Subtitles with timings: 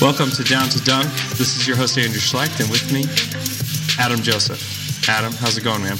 [0.00, 1.12] Welcome to Down to Dunk.
[1.36, 3.04] This is your host Andrew Schlecht, and with me,
[4.02, 5.06] Adam Joseph.
[5.06, 5.98] Adam, how's it going, man?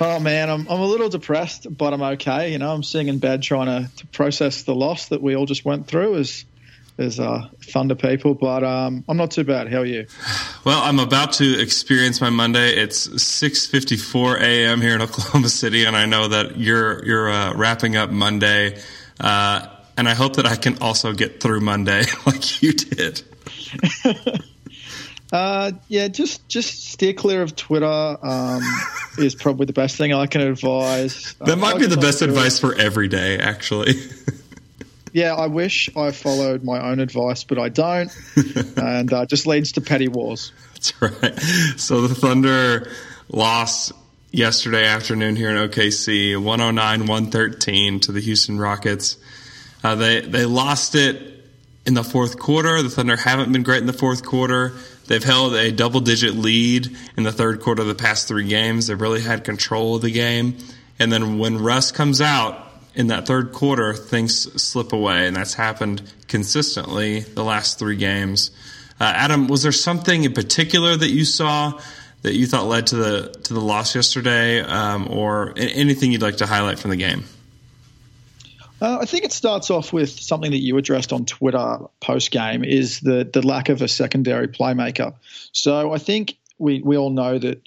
[0.00, 2.50] Oh man, I'm I'm a little depressed, but I'm okay.
[2.50, 5.46] You know, I'm sitting in bed trying to, to process the loss that we all
[5.46, 6.46] just went through as
[6.98, 8.34] as uh, Thunder people.
[8.34, 9.72] But um, I'm not too bad.
[9.72, 10.06] How are you?
[10.64, 12.70] Well, I'm about to experience my Monday.
[12.70, 14.80] It's 6:54 a.m.
[14.80, 18.78] here in Oklahoma City, and I know that you're you're uh, wrapping up Monday.
[19.18, 19.66] Uh,
[19.96, 23.22] and I hope that I can also get through Monday like you did.
[25.32, 27.86] Uh, yeah, just just steer clear of Twitter.
[27.86, 28.62] Um,
[29.16, 31.34] is probably the best thing I can advise.
[31.40, 33.94] That might be the best advice for every day, actually.
[35.12, 38.10] Yeah, I wish I followed my own advice, but I don't,
[38.76, 40.52] and uh, just leads to petty wars.
[40.74, 41.38] That's right.
[41.76, 42.90] So the Thunder
[43.28, 43.92] lost
[44.30, 49.16] yesterday afternoon here in OKC, 109-113 to the Houston Rockets.
[49.82, 51.44] Uh, they they lost it
[51.86, 52.82] in the fourth quarter.
[52.82, 54.74] The Thunder haven't been great in the fourth quarter.
[55.06, 58.86] They've held a double digit lead in the third quarter of the past three games.
[58.86, 60.58] They've really had control of the game.
[60.98, 65.26] And then when Russ comes out in that third quarter, things slip away.
[65.26, 68.50] And that's happened consistently the last three games.
[69.00, 71.80] Uh, Adam, was there something in particular that you saw
[72.22, 76.36] that you thought led to the to the loss yesterday, um, or anything you'd like
[76.36, 77.24] to highlight from the game?
[78.82, 82.64] Uh, I think it starts off with something that you addressed on Twitter post game
[82.64, 85.14] is the the lack of a secondary playmaker.
[85.52, 87.62] So I think we we all know that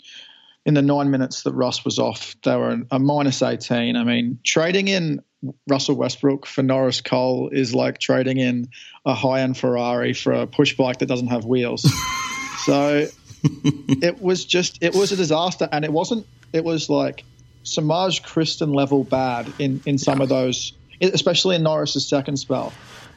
[0.65, 3.95] in the nine minutes that Russ was off, they were a minus eighteen.
[3.95, 5.21] I mean, trading in
[5.67, 8.69] Russell Westbrook for Norris Cole is like trading in
[9.05, 11.81] a high end Ferrari for a push bike that doesn't have wheels.
[12.65, 13.07] so
[13.43, 16.25] it was just it was a disaster, and it wasn't.
[16.53, 17.23] It was like
[17.63, 22.71] Semaj Christon level bad in in some of those, especially in Norris's second spell.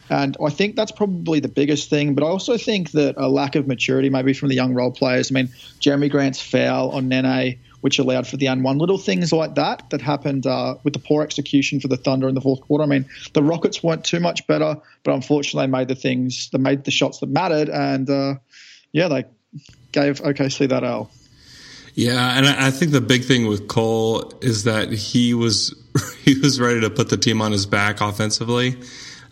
[0.08, 2.14] And I think that's probably the biggest thing.
[2.14, 5.32] But I also think that a lack of maturity, maybe from the young role players.
[5.32, 5.48] I mean,
[5.80, 10.00] Jerami Grant's foul on Nene, which allowed for the unwon little things like that that
[10.00, 12.84] happened uh, with the poor execution for the Thunder in the fourth quarter.
[12.84, 16.58] I mean, the Rockets weren't too much better, but unfortunately, they made the things, they
[16.58, 18.34] made the shots that mattered, and uh,
[18.92, 19.24] yeah, they
[19.92, 21.10] gave OKC that L.
[21.94, 25.74] Yeah, and I I think the big thing with Cole is that he was
[26.24, 28.76] he was ready to put the team on his back offensively,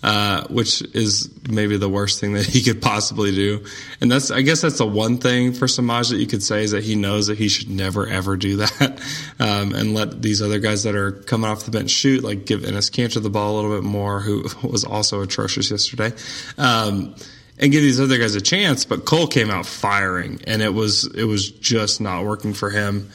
[0.04, 3.65] uh, which is maybe the worst thing that he could possibly do.
[4.03, 6.72] And that's I guess that's the one thing for Semaj that you could say is
[6.72, 9.03] that he knows that he should never ever do that,
[9.41, 12.60] um, and let these other guys that are coming off the bench shoot, like give
[12.60, 16.12] Enes Kanter the ball a little bit more, who was also atrocious yesterday.
[16.59, 17.15] Um,
[17.59, 18.84] and give these other guys a chance.
[18.84, 23.09] But Cole came out firing, and it was it was just not working for him.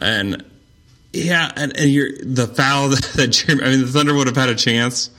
[0.00, 0.42] And
[1.12, 3.62] yeah, and, and the foul that Jerami.
[3.62, 5.10] I mean, the Thunder would have had a chance.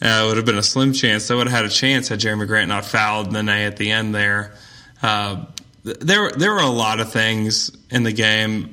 [0.00, 1.28] Uh, it would have been a slim chance.
[1.28, 4.14] They would have had a chance had Jerami Grant not fouled Nene at the end
[4.14, 4.54] there.
[5.02, 5.44] Uh,
[5.82, 8.72] there, there were a lot of things in the game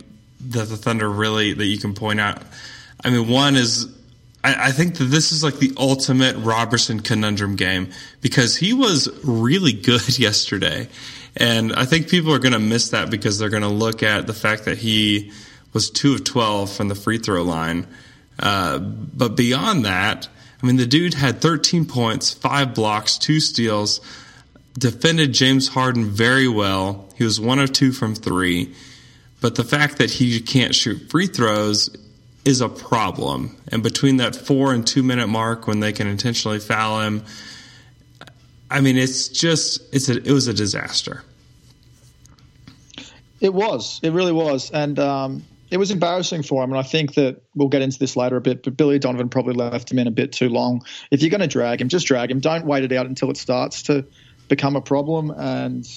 [0.49, 2.41] that the Thunder really that you can point out.
[3.03, 3.87] I mean, one is
[4.45, 9.09] I, I think that this is like the ultimate Robertson conundrum game because he was
[9.23, 10.87] really good yesterday.
[11.35, 14.27] And I think people are going to miss that because they're going to look at
[14.27, 15.31] the fact that he
[15.73, 17.87] was two of 12 from the free throw line.
[18.39, 20.29] Uh, but beyond that,
[20.61, 23.99] I mean, the dude had 13 points, five blocks, two steals,
[24.77, 27.09] defended James Harden very well.
[27.15, 28.73] He was one of two from three.
[29.41, 31.95] But the fact that he can't shoot free throws
[32.45, 33.57] is a problem.
[33.67, 37.23] And between that four and two minute mark when they can intentionally foul him,
[38.69, 41.23] I mean, it's just it's a, it was a disaster.
[43.39, 43.99] It was.
[44.01, 44.71] It really was.
[44.71, 46.71] And um, it was embarrassing for him.
[46.71, 49.53] And I think that we'll get into this later a bit, but Billy Donovan probably
[49.53, 50.85] left him in a bit too long.
[51.11, 52.39] If you're going to drag him, just drag him.
[52.39, 54.05] Don't wait it out until it starts to
[54.47, 55.31] become a problem.
[55.31, 55.87] And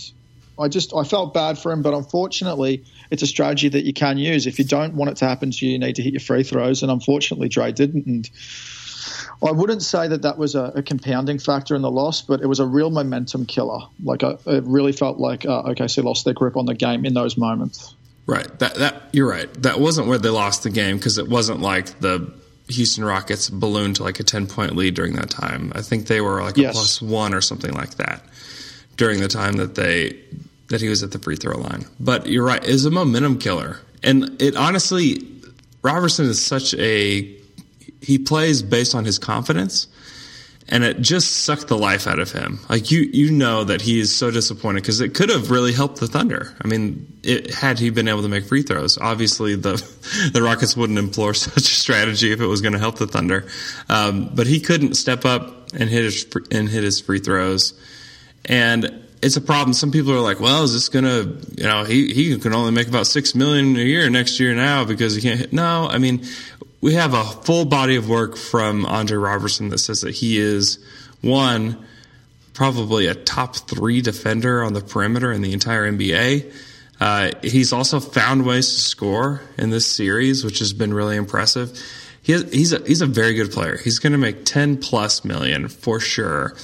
[0.58, 4.18] I just, I felt bad for him, but unfortunately, it's a strategy that you can
[4.18, 4.46] use.
[4.46, 6.42] If you don't want it to happen to you, you need to hit your free
[6.42, 6.82] throws.
[6.82, 8.06] And unfortunately, Dre didn't.
[8.06, 8.30] And
[9.46, 12.46] I wouldn't say that that was a, a compounding factor in the loss, but it
[12.46, 13.80] was a real momentum killer.
[14.02, 17.14] Like I, it really felt like uh, OKC lost their grip on the game in
[17.14, 17.94] those moments.
[18.28, 18.46] Right.
[18.58, 19.52] That that you're right.
[19.62, 22.30] That wasn't where they lost the game because it wasn't like the
[22.69, 25.72] Houston Rockets ballooned to like a 10 point lead during that time.
[25.75, 26.75] I think they were like Yes.
[26.75, 28.22] a plus 1 or something like that
[28.98, 30.19] during the time that they
[30.69, 31.86] that he was at the free throw line.
[31.98, 33.80] But you're right, is a momentum killer.
[34.02, 35.26] And it honestly
[35.82, 37.34] Robertson is such a
[38.02, 39.86] he plays based on his confidence
[40.68, 42.60] and it just sucked the life out of him.
[42.68, 45.98] Like you, you know that he is so disappointed because it could have really helped
[45.98, 46.54] the Thunder.
[46.62, 49.76] I mean, it, had he been able to make free throws, obviously the
[50.32, 53.46] the Rockets wouldn't implore such a strategy if it was going to help the Thunder.
[53.88, 57.72] Um, but he couldn't step up and hit his and hit his free throws,
[58.44, 59.72] and it's a problem.
[59.72, 62.72] Some people are like, "Well, is this going to, you know, he he can only
[62.72, 65.98] make about six million a year next year now because he can't hit." No, I
[65.98, 66.24] mean,
[66.80, 70.78] we have a full body of work from Andre Robertson that says that he is
[71.20, 71.84] one
[72.54, 76.52] probably a top three defender on the perimeter in the entire NBA.
[77.00, 81.80] Uh, he's also found ways to score in this series, which has been really impressive.
[82.22, 83.78] He has, he's a, he's a very good player.
[83.78, 86.56] He's going to make 10 plus million for sure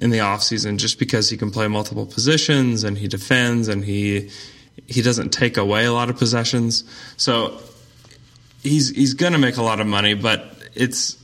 [0.00, 4.30] in the offseason just because he can play multiple positions and he defends and he
[4.86, 6.84] he doesn't take away a lot of possessions.
[7.16, 7.60] So
[8.62, 11.16] he's he's going to make a lot of money, but it's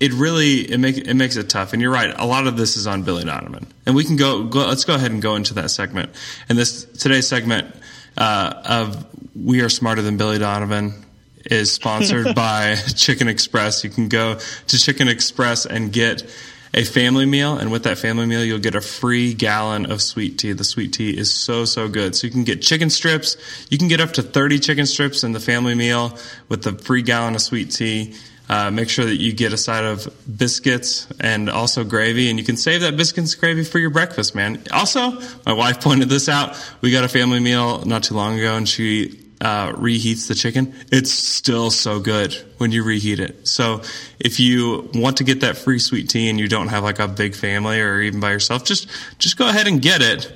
[0.00, 1.72] it really it make it makes it tough.
[1.72, 4.44] And you're right, a lot of this is on Billy Donovan, and we can go,
[4.44, 6.10] go let's go ahead and go into that segment.
[6.48, 7.74] And this today's segment
[8.16, 11.04] uh, of We Are Smarter Than Billy Donovan
[11.44, 13.84] is sponsored by Chicken Express.
[13.84, 16.28] You can go to Chicken Express and get
[16.74, 20.38] a family meal, and with that family meal, you'll get a free gallon of sweet
[20.38, 20.52] tea.
[20.52, 22.14] The sweet tea is so, so good.
[22.14, 23.36] So you can get chicken strips.
[23.70, 26.16] You can get up to 30 chicken strips in the family meal
[26.48, 28.14] with the free gallon of sweet tea.
[28.48, 32.44] Uh, make sure that you get a side of biscuits and also gravy, and you
[32.44, 34.62] can save that biscuits and gravy for your breakfast, man.
[34.72, 36.56] Also, my wife pointed this out.
[36.80, 40.74] We got a family meal not too long ago, and she uh, reheats the chicken,
[40.90, 43.46] it's still so good when you reheat it.
[43.46, 43.82] So
[44.18, 47.08] if you want to get that free sweet tea and you don't have like a
[47.08, 48.88] big family or even by yourself, just
[49.18, 50.32] just go ahead and get it,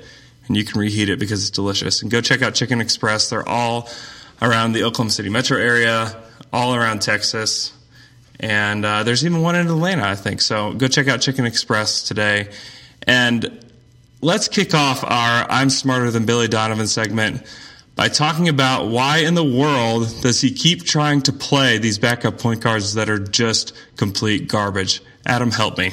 [0.47, 2.03] and you can reheat it because it's delicious.
[2.03, 3.31] And go check out Chicken Express.
[3.31, 3.89] They're all
[4.41, 6.17] around the Oklahoma City metro area,
[6.53, 7.73] all around Texas.
[8.41, 10.41] And uh, there's even one in Atlanta, I think.
[10.41, 12.49] So go check out Chicken Express today.
[13.07, 13.65] And
[14.21, 17.43] let's kick off our I'm Smarter Than Billy Donovan segment
[17.95, 22.39] by talking about why in the world does he keep trying to play these backup
[22.39, 25.03] point guards that are just complete garbage.
[25.27, 25.93] Adam, help me.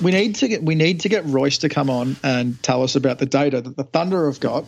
[0.00, 2.96] We need to get we need to get Royce to come on and tell us
[2.96, 4.64] about the data that the Thunder have got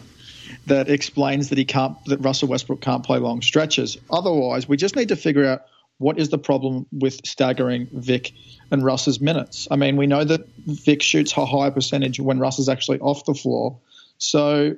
[0.67, 3.97] that explains that he can't that Russell Westbrook can't play long stretches.
[4.11, 5.63] Otherwise, we just need to figure out
[5.99, 8.33] what is the problem with staggering Vic
[8.71, 9.69] and Russ's minutes.
[9.71, 13.25] I mean, we know that Vic shoots a high percentage when Russ is actually off
[13.25, 13.79] the floor.
[14.19, 14.77] So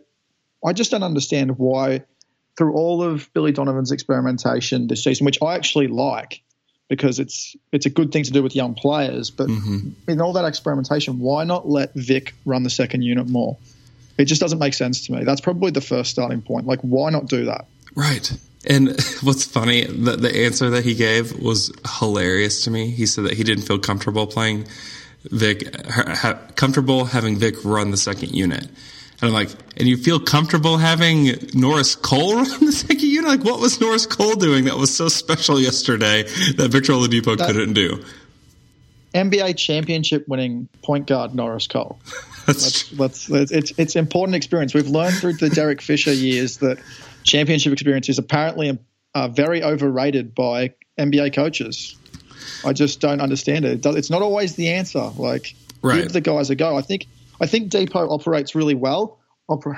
[0.65, 2.03] I just don't understand why,
[2.57, 6.43] through all of Billy Donovan's experimentation this season, which I actually like
[6.89, 10.11] because it's it's a good thing to do with young players, but mm-hmm.
[10.11, 13.57] in all that experimentation, why not let Vic run the second unit more?
[14.19, 15.25] It just doesn't make sense to me.
[15.25, 16.67] That's probably the first starting point.
[16.67, 17.67] Like, why not do that?
[17.95, 18.33] Right.
[18.67, 18.89] And
[19.23, 22.91] what's funny, the, the answer that he gave was hilarious to me.
[22.91, 24.67] He said that he didn't feel comfortable playing
[25.25, 28.69] Vic, ha, comfortable having Vic run the second unit.
[29.23, 29.49] And I'm like,
[29.79, 33.29] and you feel comfortable having Norris Cole run the second unit?
[33.29, 36.25] Like, what was Norris Cole doing that was so special yesterday
[36.57, 38.05] that Victor Oladipo That- couldn't do?
[39.15, 41.99] NBA championship winning point guard Norris Cole.
[42.47, 44.75] That's Let's, let's it's it's important experience.
[44.75, 46.79] We've learned through the Derek Fisher years that
[47.25, 48.79] championship experience is apparently
[49.15, 51.97] uh, very overrated by NBA coaches.
[52.65, 53.85] I just don't understand it.
[53.85, 55.11] it it's not always the answer.
[55.17, 56.03] Like Right.
[56.03, 56.77] give the guys a go.
[56.77, 57.07] I think
[57.41, 59.19] I think Dipo operates really well.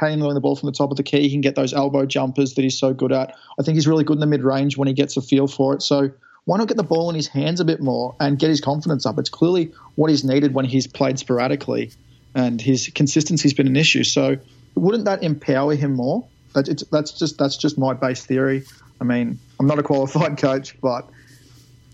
[0.01, 2.55] Handling the ball from the top of the key, he can get those elbow jumpers
[2.55, 3.35] that he's so good at.
[3.59, 5.75] I think he's really good in the mid range when he gets a feel for
[5.75, 5.83] it.
[5.83, 6.11] So
[6.47, 9.05] why not get the ball in his hands a bit more and get his confidence
[9.05, 9.19] up?
[9.19, 11.91] It's clearly what he's needed when he's played sporadically,
[12.35, 14.05] and his consistency's been an issue.
[14.05, 14.39] So
[14.75, 16.27] wouldn't that empower him more?
[16.57, 18.65] It's- That's just that's just my base theory.
[19.03, 21.11] I mean, I'm not a qualified coach, but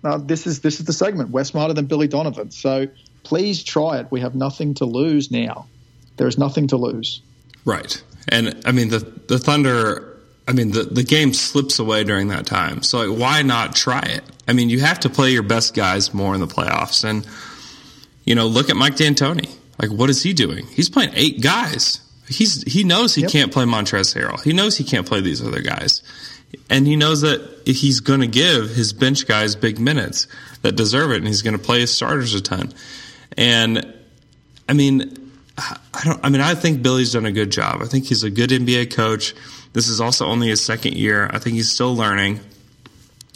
[0.05, 1.31] uh, this is this is the segment.
[1.31, 2.87] We're smarter than Billy Donovan, so
[3.25, 4.07] please try it.
[4.11, 5.67] We have nothing to lose now.
[6.17, 7.21] There is nothing to lose.
[7.65, 8.01] Right.
[8.29, 10.17] And I mean the the Thunder
[10.47, 12.83] I mean the the game slips away during that time.
[12.83, 14.23] So like why not try it?
[14.47, 17.27] I mean you have to play your best guys more in the playoffs and
[18.25, 19.51] you know look at Mike D'Antoni.
[19.81, 20.67] Like what is he doing?
[20.69, 22.01] He's playing eight guys.
[22.29, 23.31] He's he knows he Yep.
[23.31, 24.43] can't play Montrezl Harrell.
[24.43, 26.03] He knows he can't play these other guys.
[26.71, 30.29] And he knows that he's going to give his bench guys big minutes
[30.63, 32.73] that deserve it and he's going to play his starters a ton.
[33.37, 33.95] And
[34.69, 35.25] I mean
[35.57, 36.21] I don't.
[36.25, 37.81] I mean, I think Billy's done a good job.
[37.81, 39.35] I think he's a good NBA coach.
[39.73, 41.31] This is also only his second year.
[41.33, 42.41] I think he's still learning.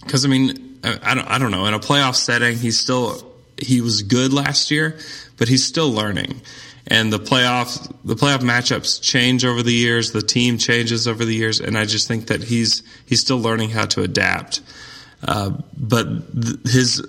[0.03, 1.29] Because I mean, I don't.
[1.29, 1.67] I don't know.
[1.67, 4.99] In a playoff setting, he's still he was good last year,
[5.37, 6.41] but he's still learning.
[6.89, 10.11] And the playoff the playoff matchups change over the years.
[10.11, 13.71] The team changes over the years, and I just think that he's he's still learning
[13.71, 14.61] how to adapt.
[15.23, 17.07] Uh, but th- his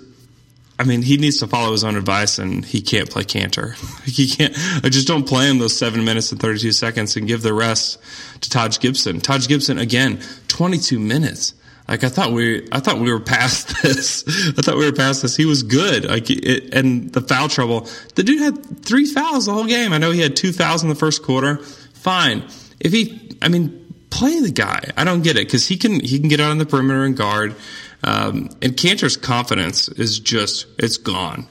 [0.80, 3.74] I mean, he needs to follow his own advice, and he can't play Kanter.
[4.06, 4.54] he can't.
[4.82, 7.98] I just don't play him those seven minutes and thirty-two seconds, and give the rest
[8.40, 9.20] to Taj Gibson.
[9.20, 11.52] Taj Gibson again, twenty-two minutes.
[11.86, 14.24] Like I thought we, I thought we were past this.
[14.26, 15.36] I thought we were past this.
[15.36, 16.06] He was good.
[16.06, 17.86] Like it, and the foul trouble.
[18.14, 19.92] The dude had three fouls the whole game.
[19.92, 21.58] I know he had two fouls in the first quarter.
[21.58, 22.44] Fine.
[22.80, 24.92] If he, I mean, play the guy.
[24.96, 27.14] I don't get it because he can he can get out on the perimeter and
[27.14, 27.54] guard.
[28.02, 31.46] Um, and Kanter's confidence is just, it's gone.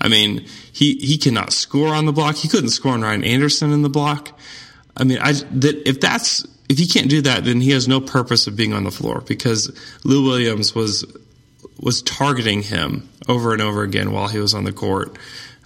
[0.00, 2.36] I mean, he, he cannot score on the block.
[2.36, 4.38] He couldn't score on Ryan Anderson in the block.
[4.96, 8.00] I mean, I, that, if that's, if he can't do that, then he has no
[8.00, 9.70] purpose of being on the floor because
[10.04, 11.04] Lou Williams was,
[11.78, 15.16] was targeting him over and over again while he was on the court.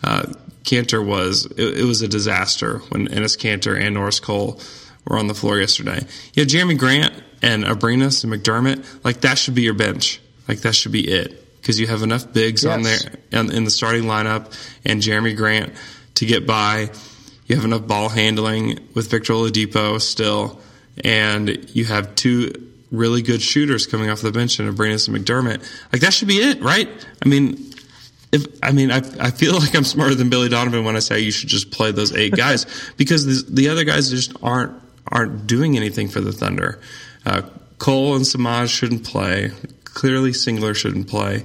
[0.04, 0.25] Uh,
[0.64, 4.61] Kanter was, it, it, was a disaster when Enes Kanter and Norris Cole
[5.06, 6.04] were on the floor yesterday.
[6.35, 10.21] You know, Jerami Grant and Abrines and McDermott, like that should be your bench.
[10.49, 12.73] Like that should be it because you have enough bigs yes.
[12.73, 12.99] on there
[13.33, 15.73] in, in the starting lineup and Jerami Grant
[16.14, 16.90] to get by.
[17.47, 20.61] You have enough ball handling with Victor Oladipo still,
[21.05, 22.52] and you have two
[22.90, 25.59] really good shooters coming off the bench and Abrines and McDermott.
[25.93, 26.88] Like that should be it, right?
[27.25, 27.73] I mean,
[28.33, 31.21] if I mean, I, I feel like I'm smarter than Billy Donovan when I say
[31.21, 32.66] you should just play those eight guys
[32.97, 34.73] because the, the other guys just aren't
[35.09, 36.81] aren't doing anything for the Thunder.
[37.26, 37.42] Uh,
[37.78, 39.50] Cole and Semaj shouldn't play.
[39.85, 41.45] Clearly, Singler shouldn't play.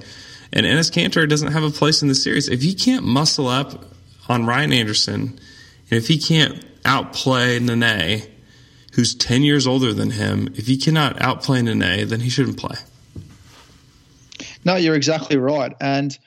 [0.54, 2.48] And Enes Kanter doesn't have a place in the series.
[2.48, 3.86] If he can't muscle up
[4.30, 5.40] on Ryan Anderson,
[5.90, 8.24] and if he can't outplay Nene,
[8.94, 12.78] who's 10 years older than him, if he cannot outplay Nene, then he shouldn't play.
[14.64, 15.74] No, you're exactly right.
[15.82, 16.18] And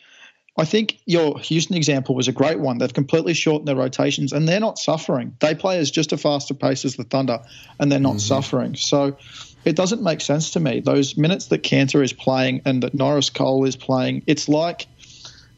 [0.57, 2.79] I think your Houston example was a great one.
[2.79, 5.37] They've completely shortened their rotations and they're not suffering.
[5.41, 7.41] They play as just a faster pace as the Thunder
[7.81, 8.19] and they're not mm-hmm.
[8.19, 8.77] suffering.
[8.77, 9.17] So
[9.65, 10.81] it doesn't make sense to me.
[10.81, 14.87] Those minutes that Kanter is playing and that Norris Cole is playing, it's like.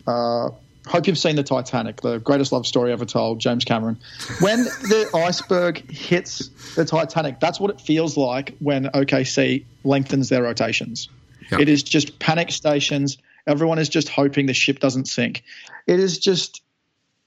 [0.07, 0.51] Uh,
[0.87, 3.99] hope you've seen the Titanic, the greatest love story ever told, James Cameron.
[4.41, 10.45] When the iceberg hits the Titanic, that's what it feels like when OKC lengthens their
[10.45, 11.09] rotations.
[11.51, 11.61] Yep.
[11.61, 15.43] It is just panic stations Everyone is just hoping the ship doesn't sink.
[15.87, 16.63] It is just,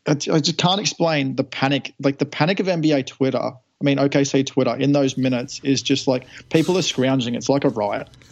[0.05, 3.37] I just can't explain the panic, like the panic of NBA Twitter.
[3.39, 7.35] I mean, OKC Twitter in those minutes is just like people are scrounging.
[7.35, 8.09] It's like a riot.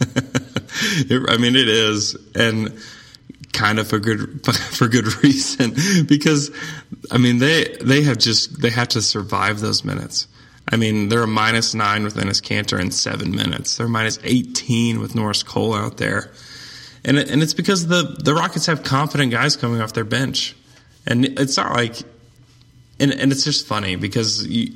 [1.10, 2.78] I mean, it is, and
[3.52, 5.74] kind of for good for good reason
[6.06, 6.50] because
[7.10, 10.26] I mean they they have just they have to survive those minutes.
[10.70, 13.78] I mean, they're a minus nine with Enes Kanter in seven minutes.
[13.78, 16.30] They're minus 18 with Norris Cole out there
[17.08, 20.54] and and it's because the the Rockets have confident guys coming off their bench,
[21.06, 21.96] and it's not like,
[23.00, 24.74] and and it's just funny because you,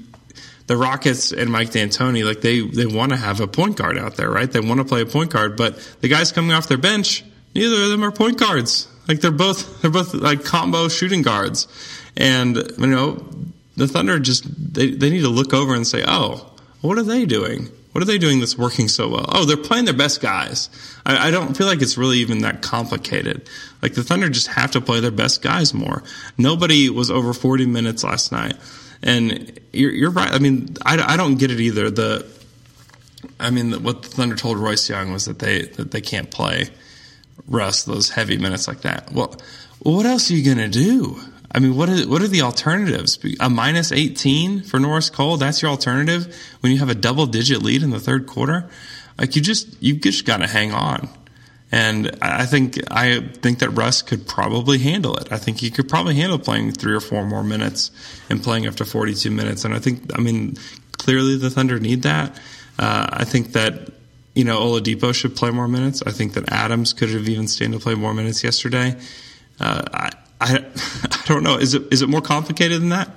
[0.67, 4.17] the Rockets and Mike D'Antoni like they they want to have a point guard out
[4.17, 4.51] there, right?
[4.51, 7.23] They want to play a point guard, but the guys coming off their bench,
[7.55, 8.89] neither of them are point guards.
[9.07, 11.69] Like they're both they're both like combo shooting guards,
[12.17, 13.29] and you know
[13.77, 17.27] the Thunder just they they need to look over and say, oh, what are they
[17.27, 17.69] doing?
[17.93, 19.27] What are they doing that's working so well?
[19.29, 20.71] Oh, they're playing their best guys.
[21.05, 23.49] I, I, don't feel like it's really even that complicated.
[23.83, 26.03] Like the Thunder just have to play their best guys more.
[26.39, 28.57] Nobody was over 40 minutes last night.
[29.03, 30.33] And you're, you're right.
[30.33, 31.91] I mean, I, I don't get it either.
[31.91, 32.27] The,
[33.39, 36.71] I mean, what the Thunder told Royce Young was that they, that they can't play
[37.47, 39.13] Russ those heavy minutes like that.
[39.13, 39.37] Well,
[39.81, 41.21] what else are you going to do?
[41.55, 43.19] I mean, what are what are the alternatives?
[43.39, 45.37] A minus eighteen for Norris Cole.
[45.37, 48.71] That's your alternative when you have a double digit lead in the third quarter.
[49.19, 51.09] Like you just you just got to hang on.
[51.71, 55.33] And I think I think that Russ could probably handle it.
[55.33, 57.91] I think he could probably handle playing three or four more minutes
[58.29, 59.65] and playing to 42 minutes.
[59.65, 60.57] And I think, I mean,
[60.93, 62.39] clearly the Thunder need that.
[62.79, 63.91] Uh, I think that
[64.35, 66.03] you know Oladipo should play more minutes.
[66.07, 68.97] I think that Adams could have even stayed to play more minutes yesterday.
[69.59, 70.11] Uh, I,
[70.43, 70.65] I,
[71.05, 71.57] I don't know.
[71.57, 73.09] Is it is it more complicated than that?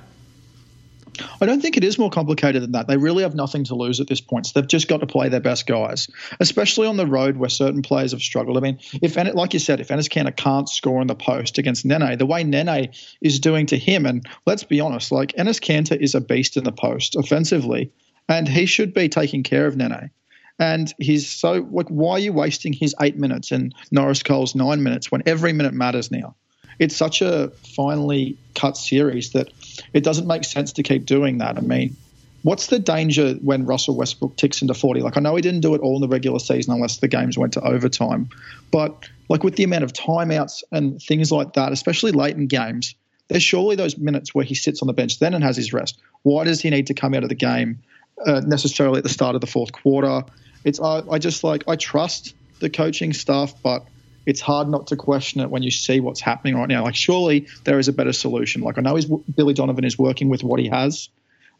[1.41, 2.87] I don't think it is more complicated than that.
[2.87, 4.47] They really have nothing to lose at this point.
[4.47, 6.09] So they've just got to play their best guys,
[6.41, 8.57] especially on the road where certain players have struggled.
[8.57, 11.85] I mean, if like you said, if Enes Kanter can't score in the post against
[11.85, 12.91] Nene, the way Nene
[13.21, 16.63] is doing to him, and let's be honest, like Enes Kanter is a beast in
[16.63, 17.91] the post offensively,
[18.27, 20.11] and he should be taking care of Nene.
[20.59, 24.83] And he's so like, why are you wasting his eight minutes and Norris Cole's nine
[24.83, 26.35] minutes when every minute matters now?
[26.79, 29.49] It's such a finely cut series that
[29.93, 31.57] it doesn't make sense to keep doing that.
[31.57, 31.95] I mean,
[32.43, 35.01] what's the danger when Russell Westbrook ticks into 40?
[35.01, 37.37] Like, I know he didn't do it all in the regular season unless the games
[37.37, 38.29] went to overtime,
[38.71, 42.95] but like with the amount of timeouts and things like that, especially late in games,
[43.27, 45.99] there's surely those minutes where he sits on the bench then and has his rest.
[46.21, 47.79] Why does he need to come out of the game
[48.23, 50.23] uh, necessarily at the start of the fourth quarter?
[50.63, 53.85] It's I, I just like I trust the coaching staff, but
[54.25, 56.83] it's hard not to question it when you see what's happening right now.
[56.83, 58.61] Like, surely there is a better solution.
[58.61, 61.09] Like, I know he's, Billy Donovan is working with what he has,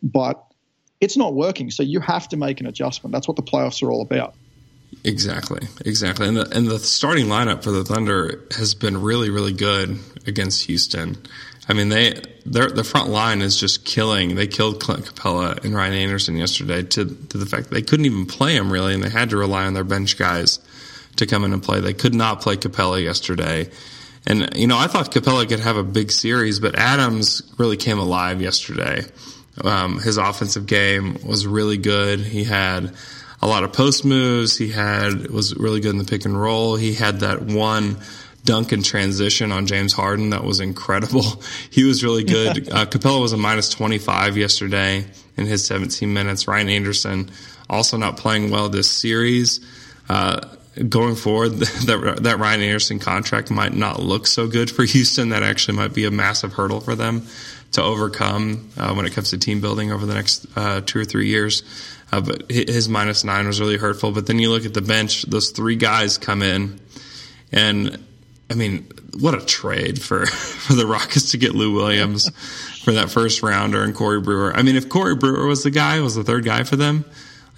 [0.02, 0.44] but
[1.00, 1.72] it's not working.
[1.72, 3.14] So you have to make an adjustment.
[3.14, 4.34] That's what the playoffs are all about.
[5.04, 6.28] Exactly, exactly.
[6.28, 10.66] And the, and the starting lineup for the Thunder has been really, really good against
[10.66, 11.18] Houston.
[11.68, 14.36] I mean, they their the front line is just killing.
[14.36, 18.28] They killed Clint Capela and Ryan Anderson yesterday to to the fact they couldn't even
[18.28, 20.60] play him really, and they had to rely on their bench guys
[21.18, 21.80] to come in and play.
[21.80, 23.70] They could not play Capela yesterday.
[24.28, 28.00] And, you know, I thought Capela could have a big series, but Adams really came
[28.00, 29.06] alive yesterday.
[29.64, 32.20] Um, his offensive game was really good.
[32.20, 32.94] He had
[33.42, 34.58] a lot of post moves.
[34.58, 36.76] He had, was really good in the pick and roll.
[36.76, 37.98] He had that one
[38.44, 41.24] dunk and transition on James Harden that was incredible.
[41.70, 42.72] He was really good.
[42.72, 45.06] uh, Capela was a minus 25 yesterday
[45.36, 46.48] in his 17 minutes.
[46.48, 47.32] Ryan Anderson
[47.70, 49.60] also not playing well this series.
[50.08, 50.40] Uh,
[50.90, 55.30] going forward, that that Ryan Anderson contract might not look so good for Houston.
[55.30, 57.28] That actually might be a massive hurdle for them
[57.74, 61.06] to overcome uh, when it comes to team building over the next uh, two or
[61.06, 61.64] three years.
[62.12, 64.12] Uh, but his minus nine was really hurtful.
[64.12, 66.80] But then you look at the bench; those three guys come in,
[67.52, 68.04] and
[68.50, 68.88] I mean,
[69.20, 72.30] what a trade for for the Rockets to get Lou Williams
[72.84, 74.54] for that first rounder and Corey Brewer.
[74.56, 77.06] I mean, if Corey Brewer was the guy, was the third guy for them,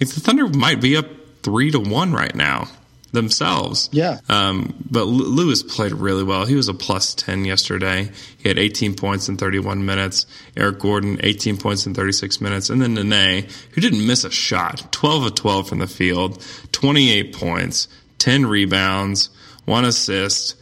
[0.00, 1.06] like the Thunder might be up
[1.42, 2.68] three to one right now
[3.12, 3.88] themselves.
[3.92, 4.20] Yeah.
[4.28, 6.44] Um, but Lewis played really well.
[6.44, 8.10] He was a plus 10 yesterday.
[8.38, 10.26] He had 18 points in 31 minutes.
[10.56, 12.70] Eric Gordon, 18 points in 36 minutes.
[12.70, 17.34] And then Nene, who didn't miss a shot, 12 of 12 from the field, 28
[17.34, 17.88] points,
[18.18, 19.30] 10 rebounds,
[19.64, 20.56] one assist.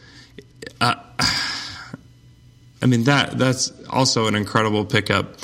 [0.80, 0.94] Uh,
[2.82, 5.38] I mean, that that's also an incredible pickup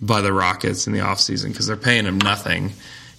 [0.00, 2.72] by the Rockets in the offseason because they're paying him nothing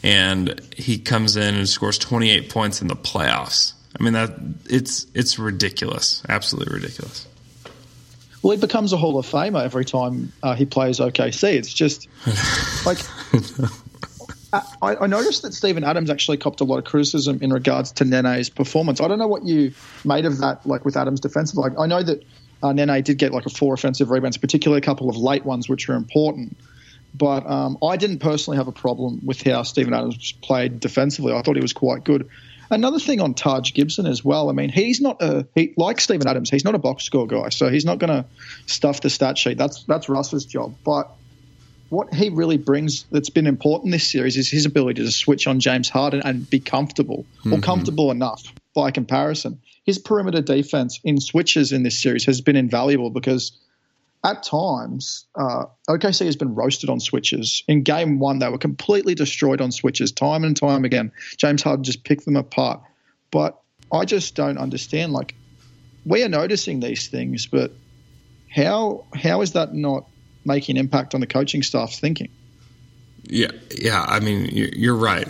[0.04, 3.74] and he comes in and scores 28 points in the playoffs.
[4.00, 4.32] I mean that
[4.70, 7.28] it's it's ridiculous, absolutely ridiculous.
[8.42, 11.54] Well, he becomes a Hall of Famer every time uh, he plays OKC.
[11.54, 12.08] It's just
[12.86, 12.98] like
[14.82, 18.06] I, I, noticed that Steven Adams actually copped a lot of criticism in regards to
[18.06, 19.00] Nene's performance.
[19.00, 21.58] I don't know what you made of that, like with Adams' defensive.
[21.58, 22.24] Like I know that
[22.64, 25.70] uh, Nene did get like a four offensive rebounds, particularly a couple of late ones,
[25.70, 26.58] which are important.
[27.13, 31.34] But um, I didn't personally have a problem with how Steven Adams played defensively.
[31.34, 32.30] I thought he was quite good.
[32.69, 34.50] Another thing on Taj Gibson as well.
[34.50, 36.50] I mean, he's not a he like Steven Adams.
[36.50, 38.26] He's not a box score guy, so he's not going to
[38.65, 39.58] stuff the stat sheet.
[39.58, 40.74] That's that's Russ's job.
[40.86, 41.12] But
[41.89, 45.60] what he really brings that's been important this series is his ability to switch on
[45.60, 47.54] James Harden and be comfortable mm-hmm.
[47.54, 48.41] or comfortable enough
[48.74, 49.60] by comparison.
[49.86, 53.52] His perimeter defense in switches in this series has been invaluable because
[54.24, 57.64] at times, uh, OKC has been roasted on switches.
[57.68, 61.12] In game one, they were completely destroyed on switches time and time again.
[61.38, 62.82] James Harden just picked them apart.
[63.32, 63.60] But
[63.92, 65.12] I just don't understand.
[65.12, 65.34] Like,
[66.06, 67.72] we are noticing these things, but
[68.50, 70.06] how how is that not
[70.46, 72.30] making impact on the coaching staff's thinking?
[73.24, 74.04] Yeah, yeah.
[74.08, 75.28] I mean, you're right.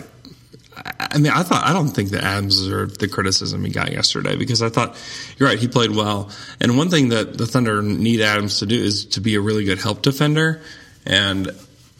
[0.76, 4.36] I mean, I thought I don't think that Adams deserved the criticism he got yesterday
[4.36, 4.96] because I thought
[5.36, 5.58] you're right.
[5.58, 6.30] He played well,
[6.60, 9.64] and one thing that the Thunder need Adams to do is to be a really
[9.64, 10.62] good help defender,
[11.04, 11.50] and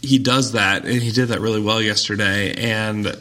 [0.00, 2.54] he does that, and he did that really well yesterday.
[2.54, 3.20] And the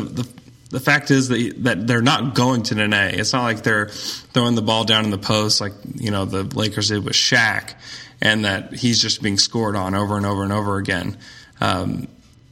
[0.00, 0.28] the
[0.70, 3.18] the fact is that that they're not going to Nene.
[3.18, 6.42] It's not like they're throwing the ball down in the post like you know the
[6.42, 7.74] Lakers did with Shaq,
[8.20, 11.18] and that he's just being scored on over and over and over again.
[11.60, 12.08] Um,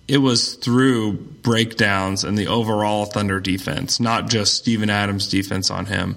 [0.09, 5.87] it was through breakdowns and the overall Thunder defense, not just Steven Adams' defense on
[5.87, 6.17] him.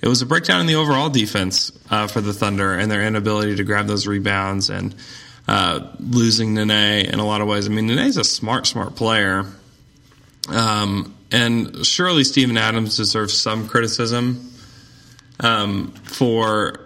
[0.00, 3.56] It was a breakdown in the overall defense uh, for the Thunder and their inability
[3.56, 4.94] to grab those rebounds and
[5.48, 7.66] uh, losing Nene in a lot of ways.
[7.66, 9.46] I mean, Nene's a smart, smart player.
[10.48, 14.52] Um, and surely Steven Adams deserves some criticism
[15.40, 16.80] um, for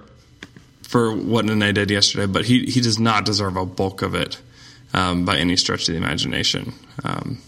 [0.82, 4.40] for what Nene did yesterday, but he, he does not deserve a bulk of it
[4.94, 6.72] um, by any stretch of the imagination.
[7.04, 7.38] Um,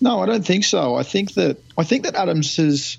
[0.00, 0.96] no, I don't think so.
[0.96, 2.98] I think that I think that Adams is.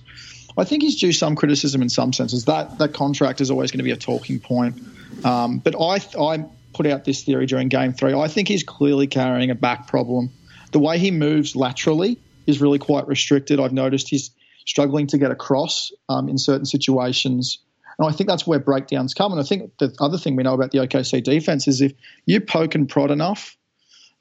[0.55, 2.45] I think he's due some criticism in some senses.
[2.45, 4.81] That that contract is always going to be a talking point.
[5.25, 8.13] Um, but I I put out this theory during Game Three.
[8.13, 10.31] I think he's clearly carrying a back problem.
[10.71, 13.59] The way he moves laterally is really quite restricted.
[13.59, 14.31] I've noticed he's
[14.65, 17.59] struggling to get across um, in certain situations.
[17.97, 19.32] And I think that's where breakdowns come.
[19.32, 21.93] And I think the other thing we know about the OKC defense is if
[22.25, 23.56] you poke and prod enough,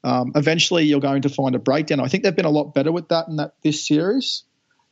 [0.03, 1.99] um, eventually you're going to find a breakdown.
[1.99, 4.43] I think they've been a lot better with that in that this series,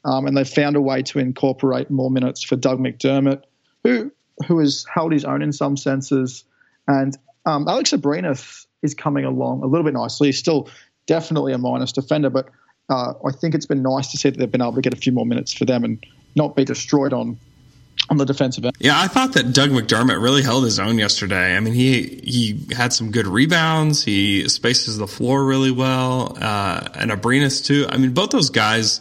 [0.06, 3.44] um, and they've found a way to incorporate more minutes for Doug McDermott,
[3.84, 4.12] who
[4.48, 6.46] who has held his own in some senses,
[6.88, 10.30] and um, Alex Abrines is coming along a little bit nicely.
[10.30, 10.70] He's still
[11.08, 12.50] definitely a minus defender, but
[12.90, 14.98] uh, I think it's been nice to see that they've been able to get a
[14.98, 17.38] few more minutes for them and not be destroyed on
[18.12, 18.76] on the defensive end.
[18.78, 21.56] Yeah, I thought that Doug McDermott really held his own yesterday.
[21.56, 24.04] I mean, he he had some good rebounds.
[24.04, 27.88] He spaces the floor really well, uh, and Abrines too.
[27.90, 29.00] I mean, both those guys.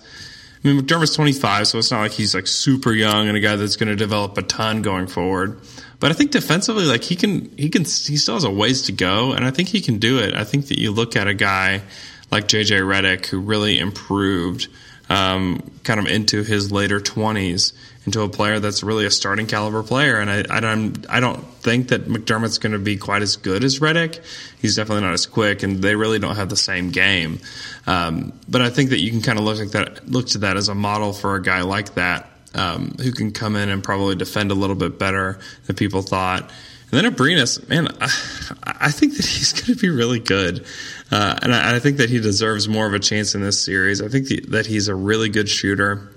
[0.63, 3.57] I mean, McDermott's 25, so it's not like he's like super young and a guy
[3.57, 5.59] that's going to develop a ton going forward.
[5.99, 8.93] But I think defensively, like he can, he can, he still has a ways to
[8.93, 10.35] go, and I think he can do it.
[10.35, 11.81] I think that you look at a guy
[12.31, 14.69] like JJ Redick who really improved,
[15.09, 17.73] um, kind of into his later 20s
[18.07, 20.19] into a player that's really a starting caliber player.
[20.19, 23.63] And I, I don't, I don't think that McDermott's going to be quite as good
[23.63, 24.25] as Redick.
[24.61, 27.41] He's definitely not as quick, and they really don't have the same game.
[27.87, 30.57] Um, but I think that you can kind of look like that, look to that
[30.57, 32.27] as a model for a guy like that.
[32.53, 36.51] Um, who can come in and probably defend a little bit better than people thought.
[36.91, 40.67] And then Abrines, man, I, I think that he's going to be really good.
[41.13, 44.03] Uh, and I, I, think that he deserves more of a chance in this series.
[44.03, 46.13] I think the, that he's a really good shooter.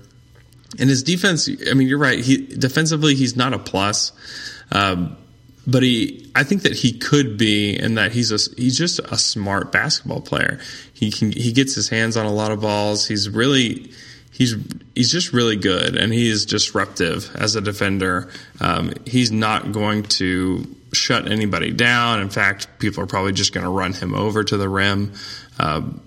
[0.78, 2.18] And his defense, I mean, you're right.
[2.18, 4.12] He defensively, he's not a plus,
[4.72, 5.16] um,
[5.66, 9.16] but he, I think that he could be, and that he's a, he's just a
[9.16, 10.60] smart basketball player.
[10.92, 13.06] He can, he gets his hands on a lot of balls.
[13.06, 13.92] He's really,
[14.30, 14.56] he's
[14.94, 18.30] he's just really good, and he is disruptive as a defender.
[18.60, 22.20] Um, he's not going to shut anybody down.
[22.20, 25.12] In fact, people are probably just going to run him over to the rim.
[25.58, 26.02] Um,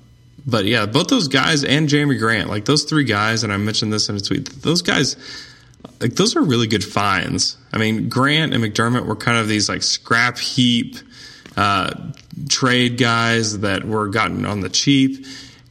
[0.47, 3.91] but yeah, both those guys and Jerami Grant, like those three guys, and I mentioned
[3.91, 5.17] this in a tweet, those guys,
[5.99, 7.57] like those are really good finds.
[7.73, 10.95] I mean, Grant and McDermott were kind of these like scrap heap
[11.57, 11.91] uh,
[12.47, 15.25] trade guys that were gotten on the cheap.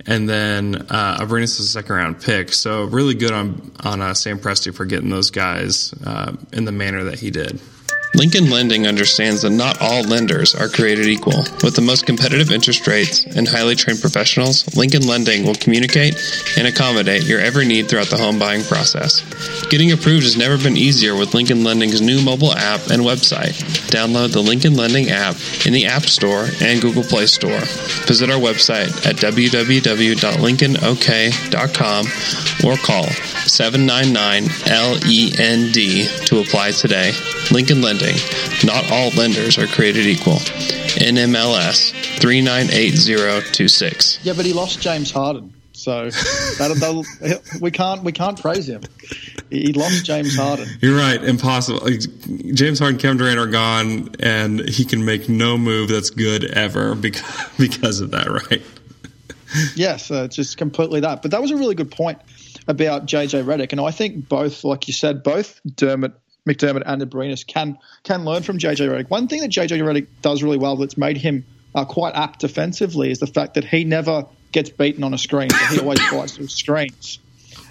[0.08, 2.52] And then uh, Abrines is a second round pick.
[2.52, 6.70] So really good on, on uh, Sam Presti for getting those guys uh, in the
[6.70, 7.60] manner that he did.
[8.16, 11.44] Lincoln Lending understands that not all lenders are created equal.
[11.62, 16.16] With the most competitive interest rates and highly trained professionals, Lincoln Lending will communicate
[16.56, 19.20] and accommodate your every need throughout the home buying process.
[19.68, 23.52] Getting approved has never been easier with Lincoln Lending's new mobile app and website.
[23.90, 27.60] Download the Lincoln Lending app in the App Store and Google Play Store.
[28.06, 32.06] Visit our website at www.lincolnok.com
[32.64, 33.04] or call
[33.46, 35.74] 799 LEND
[36.26, 37.12] to apply today.
[37.50, 38.05] Lincoln Lending.
[38.64, 40.40] Not all lenders are created equal.
[40.96, 44.24] NMLS 398026.
[44.24, 45.52] Yeah, but he lost James Harden.
[45.76, 48.82] So that, we can't we can't praise him.
[49.50, 50.66] He lost James Harden.
[50.80, 51.22] You're right.
[51.22, 51.86] Impossible.
[52.54, 56.94] James Harden, Kevin Durant are gone, and he can make no move that's good ever
[56.94, 57.22] because
[57.58, 58.28] because of that.
[58.28, 58.62] Right.
[59.76, 61.22] yes, uh, just completely that.
[61.22, 62.18] But that was a really good point
[62.66, 66.14] about JJ Redick, and I think both, like you said, both Dermot
[66.46, 69.10] McDermott and Abrines can can learn from JJ Redick.
[69.10, 73.10] One thing that JJ Redick does really well that's made him uh, quite apt defensively
[73.10, 75.48] is the fact that he never gets beaten on a screen.
[75.70, 77.18] He always fights through screens.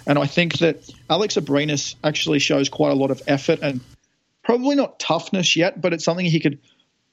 [0.06, 3.80] And I think that Alex Abrines actually shows quite a lot of effort and
[4.44, 6.60] probably not toughness yet, but it's something he could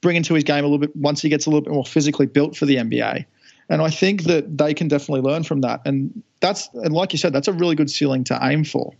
[0.00, 2.26] bring into his game a little bit once he gets a little bit more physically
[2.26, 3.24] built for the NBA.
[3.68, 5.80] And I think that they can definitely learn from that.
[5.84, 8.92] And that's and like you said, that's a really good ceiling to aim for.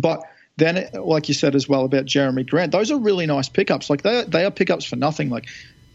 [0.00, 0.22] But
[0.56, 3.88] then, like you said as well about Jerami Grant, those are really nice pickups.
[3.88, 5.30] Like they they are pickups for nothing.
[5.30, 5.46] Like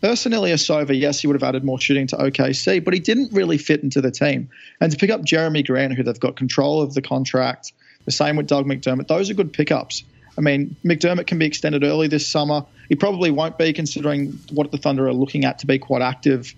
[0.01, 3.57] Ersan Ilyasova, yes, he would have added more shooting to OKC, but he didn't really
[3.57, 4.49] fit into the team.
[4.79, 7.73] And to pick up Jerami Grant, who they've got control of the contract,
[8.05, 10.03] the same with Doug McDermott, those are good pickups.
[10.37, 12.65] I mean, McDermott can be extended early this summer.
[12.89, 16.53] He probably won't be, considering what the Thunder are looking at to be quite active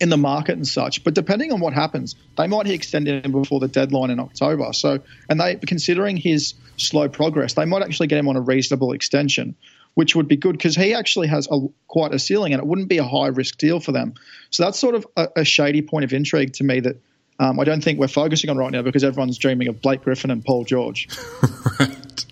[0.00, 1.04] in the market and such.
[1.04, 4.72] But depending on what happens, they might extend him before the deadline in October.
[4.72, 8.92] So, and they considering his slow progress, they might actually get him on a reasonable
[8.92, 9.54] extension,
[9.94, 12.88] which would be good because he actually has a, quite a ceiling, and it wouldn't
[12.88, 14.14] be a high risk deal for them.
[14.48, 17.00] So that's sort of a, a shady point of intrigue to me that.
[17.38, 20.30] Um, I don't think we're focusing on right now because everyone's dreaming of Blake Griffin
[20.30, 21.08] and Paul George.
[21.80, 22.26] right.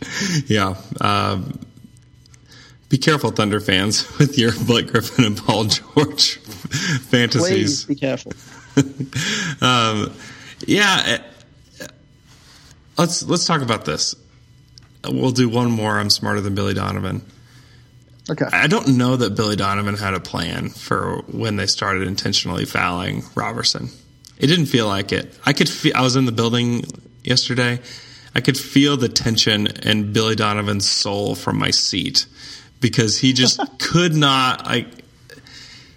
[0.47, 0.75] Yeah.
[1.01, 1.58] Um,
[2.89, 6.37] be careful, Thunder fans, with your Blake Griffin and Paul George
[7.09, 7.85] fantasies.
[7.85, 8.33] Please be careful.
[9.61, 10.13] um,
[10.67, 11.19] yeah,
[11.81, 11.87] uh,
[12.97, 14.15] let's let's talk about this.
[15.09, 15.99] We'll do one more.
[15.99, 17.23] I'm smarter than Billy Donovan.
[18.31, 18.45] Okay.
[18.53, 23.23] I don't know that Billy Donovan had a plan for when they started intentionally fouling
[23.35, 23.89] Robertson.
[24.39, 25.39] It didn't feel like it.
[25.47, 25.93] I could feel.
[25.97, 26.85] I was in the building
[27.25, 27.81] yesterday.
[28.35, 32.27] I could feel the tension in Billy Donovan's soul from my seat
[32.81, 34.87] because he just could not like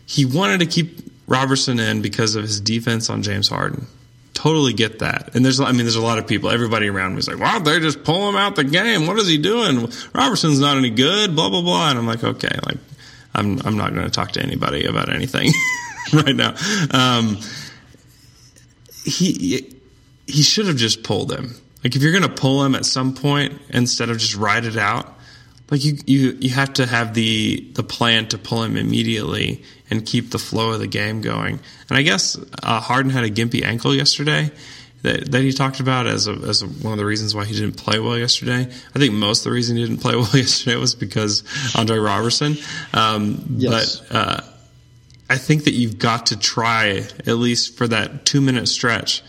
[0.05, 3.87] he wanted to keep Robertson in because of his defense on James Harden.
[4.33, 5.33] Totally get that.
[5.33, 7.59] And there's, I mean, there's a lot of people, everybody around me is like, wow,
[7.59, 9.07] they just pull him out the game.
[9.07, 9.89] What is he doing?
[10.13, 11.89] Robertson's not any good, blah, blah, blah.
[11.89, 12.77] And I'm like, okay, like,
[13.33, 15.53] I'm, I'm not going to talk to anybody about anything
[16.13, 16.55] right now.
[16.91, 17.37] Um,
[19.05, 19.73] he,
[20.27, 21.55] he should have just pulled him.
[21.83, 24.75] Like, if you're going to pull him at some point instead of just ride it
[24.75, 25.17] out,
[25.71, 30.05] like you, you, you have to have the, the plan to pull him immediately and
[30.05, 31.59] keep the flow of the game going.
[31.89, 34.51] And I guess uh, Harden had a gimpy ankle yesterday
[35.03, 37.53] that, that he talked about as, a, as a, one of the reasons why he
[37.53, 38.69] didn't play well yesterday.
[38.95, 41.43] I think most of the reason he didn't play well yesterday was because
[41.75, 42.57] Andre Robertson.
[42.93, 44.01] Um, yes.
[44.01, 44.41] But uh,
[45.29, 49.23] I think that you've got to try, at least for that two minute stretch,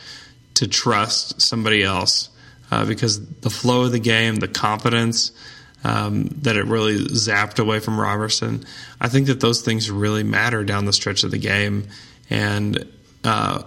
[0.55, 2.31] to trust somebody else
[2.73, 5.31] uh, because the flow of the game, the confidence,
[5.85, 8.65] um, that it really zapped away from Robertson.
[9.01, 11.89] I think that those things really matter down the stretch of the game,
[12.31, 12.87] and
[13.25, 13.63] uh,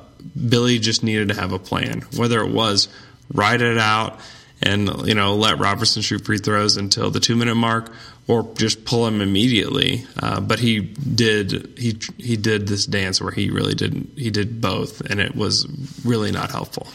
[0.50, 2.02] Billy just needed to have a plan.
[2.16, 2.88] Whether it was
[3.34, 4.20] ride it out
[4.62, 7.92] and you know let Robertson shoot free throws until the two minute mark,
[8.28, 10.06] or just pull him immediately.
[10.22, 14.62] Uh, but he did he he did this dance where he really didn't he did
[14.62, 15.68] both, and it was
[16.04, 16.88] really not helpful.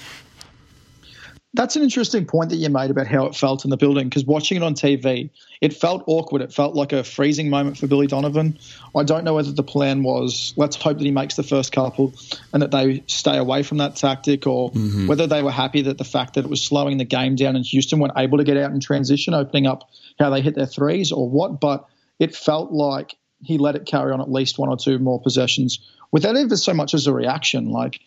[1.53, 4.25] That's an interesting point that you made about how it felt in the building because
[4.25, 6.43] watching it on TV, it felt awkward.
[6.43, 8.57] It felt like a freezing moment for Billy Donovan.
[8.95, 12.15] I don't know whether the plan was let's hope that he makes the first couple
[12.53, 15.09] and that they stay away from that tactic or mm-hmm.
[15.09, 17.65] whether they were happy that the fact that it was slowing the game down and
[17.65, 21.11] Houston weren't able to get out in transition, opening up how they hit their threes
[21.11, 21.61] or what.
[21.61, 21.85] But
[22.21, 25.81] it felt like he let it carry on at least one or two more possessions
[26.13, 27.71] without ever so much as a reaction.
[27.71, 28.01] Like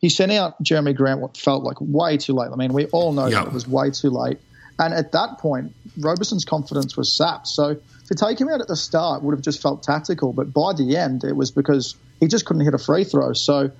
[0.00, 2.50] he sent out Jerami Grant what felt like way too late.
[2.52, 3.44] I mean, we all know yep.
[3.44, 4.38] that it was way too late.
[4.78, 7.48] And at that point, Roberson's confidence was sapped.
[7.48, 7.76] So
[8.08, 10.96] to take him out at the start would have just felt tactical, but by the
[10.96, 13.32] end, it was because he just couldn't hit a free throw.
[13.32, 13.70] So,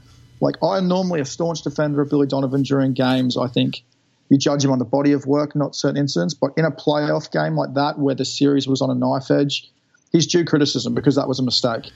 [0.41, 3.37] like, I'm normally a staunch defender of Billy Donovan during games.
[3.37, 3.83] I think
[4.29, 6.35] you judge him on the body of work, not certain incidents.
[6.35, 9.71] But in a playoff game like that, where the series was on a knife edge,
[10.13, 11.93] he's due criticism because that was a mistake.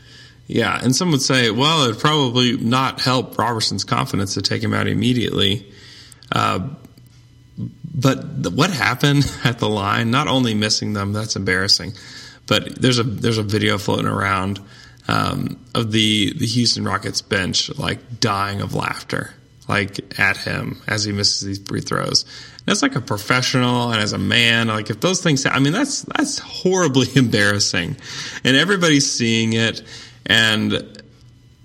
[0.53, 4.75] Yeah, and some would say, well, it'd probably not help Robertson's confidence to take him
[4.75, 5.71] out immediately.
[6.33, 6.71] Uh,
[7.95, 10.11] but the, what happened at the line?
[10.11, 11.93] Not only missing them, that's embarrassing.
[12.49, 14.61] But there's a there's a video floating around
[15.07, 19.33] um, of the the Houston Rockets bench like dying of laughter,
[19.69, 22.25] like at him as he misses these free throws.
[22.67, 25.73] And as like a professional and as a man, like if those things, I mean,
[25.73, 27.97] that's that's horribly embarrassing,
[28.43, 29.83] and everybody's seeing it
[30.27, 31.03] and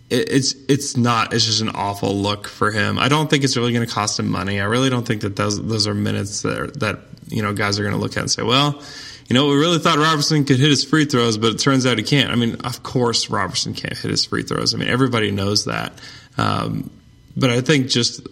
[0.09, 2.99] it's it's not it's just an awful look for him.
[2.99, 4.59] I don't think it's really going to cost him money.
[4.59, 7.79] I really don't think that those those are minutes that are, that you know guys
[7.79, 8.81] are going to look at and say, well,
[9.27, 11.97] you know, we really thought Robertson could hit his free throws, but it turns out
[11.97, 12.31] he can't.
[12.31, 14.73] I mean, of course Robertson can't hit his free throws.
[14.73, 15.93] I mean, everybody knows that.
[16.37, 16.91] Um,
[17.35, 18.27] but I think just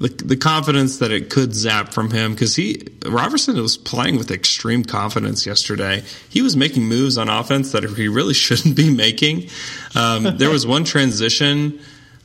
[0.00, 4.30] the, the confidence that it could zap from him because he Robertson was playing with
[4.30, 6.02] extreme confidence yesterday.
[6.30, 9.50] He was making moves on offense that he really shouldn't be making.
[9.94, 11.80] Um, there was one transition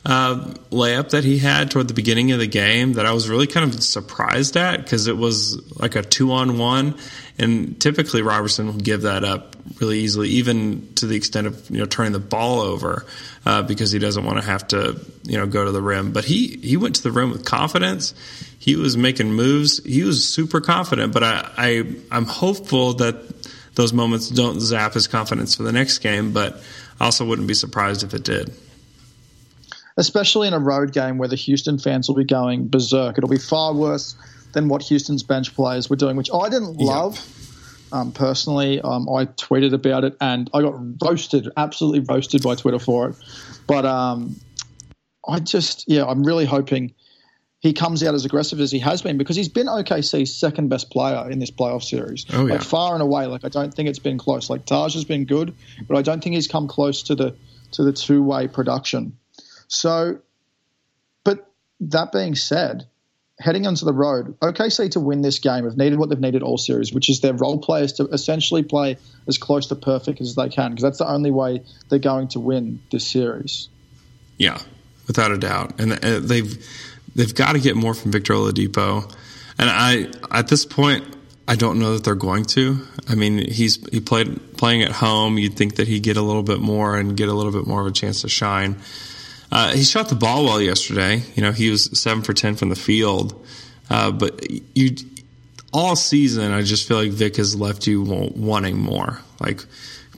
[0.06, 3.46] uh, layup that he had toward the beginning of the game that I was really
[3.46, 6.96] kind of surprised at because it was like a two on one,
[7.38, 11.78] and typically Robertson will give that up really easily, even to the extent of you
[11.78, 13.04] know turning the ball over
[13.44, 16.12] uh, because he doesn't want to have to you know go to the rim.
[16.12, 18.14] But he he went to the rim with confidence.
[18.58, 19.84] He was making moves.
[19.84, 21.12] He was super confident.
[21.12, 23.16] But I, I I'm hopeful that
[23.74, 26.32] those moments don't zap his confidence for the next game.
[26.32, 26.60] But
[26.98, 28.52] I also wouldn't be surprised if it did
[29.98, 33.16] especially in a road game where the Houston fans will be going berserk.
[33.16, 34.14] It'll be far worse
[34.52, 37.18] than what Houston's bench players were doing, which I didn't love.
[37.92, 42.80] Um, personally, um, I tweeted about it and I got roasted, absolutely roasted by Twitter
[42.80, 43.16] for it.
[43.66, 44.36] But um,
[45.26, 46.94] I just, yeah, I'm really hoping
[47.60, 50.90] he comes out as aggressive as he has been because he's been OKC's second best
[50.90, 52.26] player in this playoff series.
[52.32, 52.54] Oh, yeah.
[52.54, 53.26] Like far and away.
[53.26, 54.50] Like I don't think it's been close.
[54.50, 55.54] Like Taj has been good,
[55.86, 57.36] but I don't think he's come close to the
[57.72, 59.16] to the two way production
[59.68, 60.18] so,
[61.24, 62.86] but that being said,
[63.38, 66.58] heading onto the road, OKC to win this game have needed what they've needed all
[66.58, 68.96] series, which is their role players to essentially play
[69.26, 72.40] as close to perfect as they can, because that's the only way they're going to
[72.40, 73.68] win this series.
[74.38, 74.58] Yeah,
[75.06, 76.66] without a doubt, and uh, they've
[77.14, 79.10] they've got to get more from Victor Oladipo,
[79.58, 81.04] and I at this point.
[81.48, 82.84] I don't know that they're going to.
[83.08, 85.38] I mean, he's he played playing at home.
[85.38, 87.80] You'd think that he'd get a little bit more and get a little bit more
[87.80, 88.74] of a chance to shine.
[89.50, 91.22] Uh, he shot the ball well yesterday.
[91.34, 93.46] You know, he was seven for ten from the field.
[93.88, 94.44] Uh, but
[94.76, 94.96] you
[95.72, 99.20] all season, I just feel like Vic has left you wanting more.
[99.40, 99.64] Like,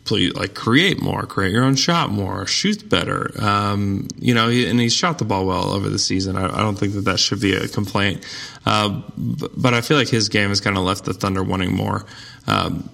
[0.04, 3.30] please, like create more, create your own shot more, shoot better.
[3.40, 6.36] Um, you know, and he's shot the ball well over the season.
[6.36, 8.24] I, I, don't think that that should be a complaint.
[8.64, 11.74] Uh, but, but, I feel like his game has kind of left the Thunder wanting
[11.74, 12.06] more.
[12.46, 12.88] Um,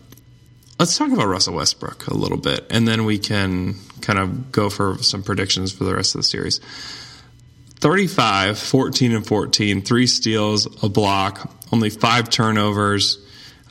[0.78, 4.70] let's talk about Russell Westbrook a little bit, and then we can kind of go
[4.70, 6.60] for some predictions for the rest of the series.
[7.76, 13.18] 35, 14 and 14, three steals, a block, only five turnovers.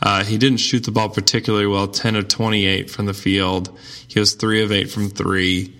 [0.02, 3.78] Uh, he didn't shoot the ball particularly well, 10 of 28 from the field.
[4.08, 5.74] He was 3 of 8 from 3.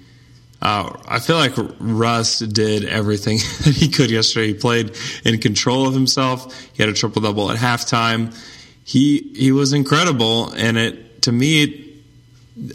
[0.62, 4.48] Uh, I feel like Russ did everything that he could yesterday.
[4.48, 6.70] He played in control of himself.
[6.74, 8.34] He had a triple double at halftime.
[8.86, 12.02] He he was incredible, and it to me,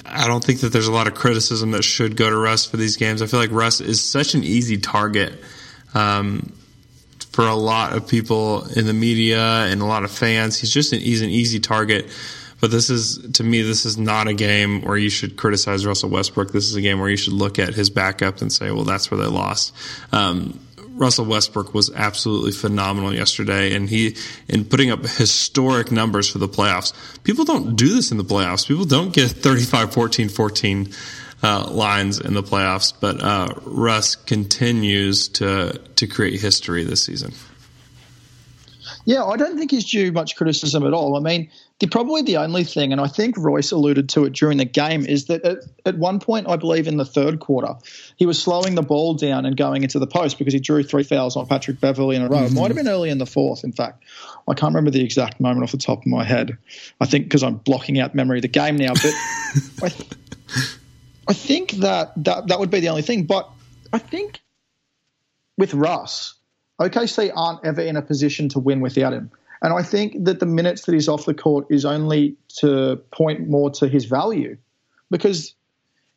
[0.05, 2.77] I don't think that there's a lot of criticism that should go to Russ for
[2.77, 3.23] these games.
[3.23, 5.33] I feel like Russ is such an easy target.
[5.95, 6.53] Um,
[7.39, 10.59] for a lot of people in the media and a lot of fans.
[10.59, 12.11] He's just an, he's an easy target.
[12.61, 16.11] But this is, to me, this is not a game where you should criticize Russell
[16.11, 16.51] Westbrook.
[16.51, 19.09] This is a game where you should look at his backup and say, well, that's
[19.13, 19.73] where they lost.
[20.11, 20.59] Um,
[20.99, 24.17] Russell Westbrook was absolutely phenomenal yesterday, and he
[24.49, 26.93] in putting up historic numbers for the playoffs.
[27.25, 28.67] People don't do this in the playoffs.
[28.67, 30.89] People don't get 35, 14, 14
[31.43, 32.93] uh, lines in the playoffs.
[32.99, 37.33] But uh, Russ continues to to create history this season.
[39.05, 41.17] Yeah, I don't think he's due much criticism at all.
[41.17, 41.51] I mean,
[41.81, 45.07] the, probably the only thing, and I think Royce alluded to it during the game,
[45.07, 47.75] is that at, at, one point, I believe in the third quarter,
[48.17, 51.05] he was slowing the ball down and going into the post because he drew three
[51.05, 52.39] fouls on Patrick Beverley in a row.
[52.39, 52.57] Mm-hmm.
[52.57, 54.03] It might have been early in the fourth, in fact.
[54.49, 56.59] I can't remember the exact moment off the top of my head.
[57.01, 59.13] I think because I'm blocking out memory of the game now, but
[59.83, 59.93] I,
[61.29, 63.25] I think that, that that would be the only thing.
[63.25, 63.49] But
[63.93, 64.41] I think
[65.57, 66.35] with Russ,
[66.81, 69.31] OKC aren't ever in a position to win without him.
[69.63, 73.49] And I think that the minutes that he's off the court is only to point
[73.49, 74.57] more to his value
[75.11, 75.55] because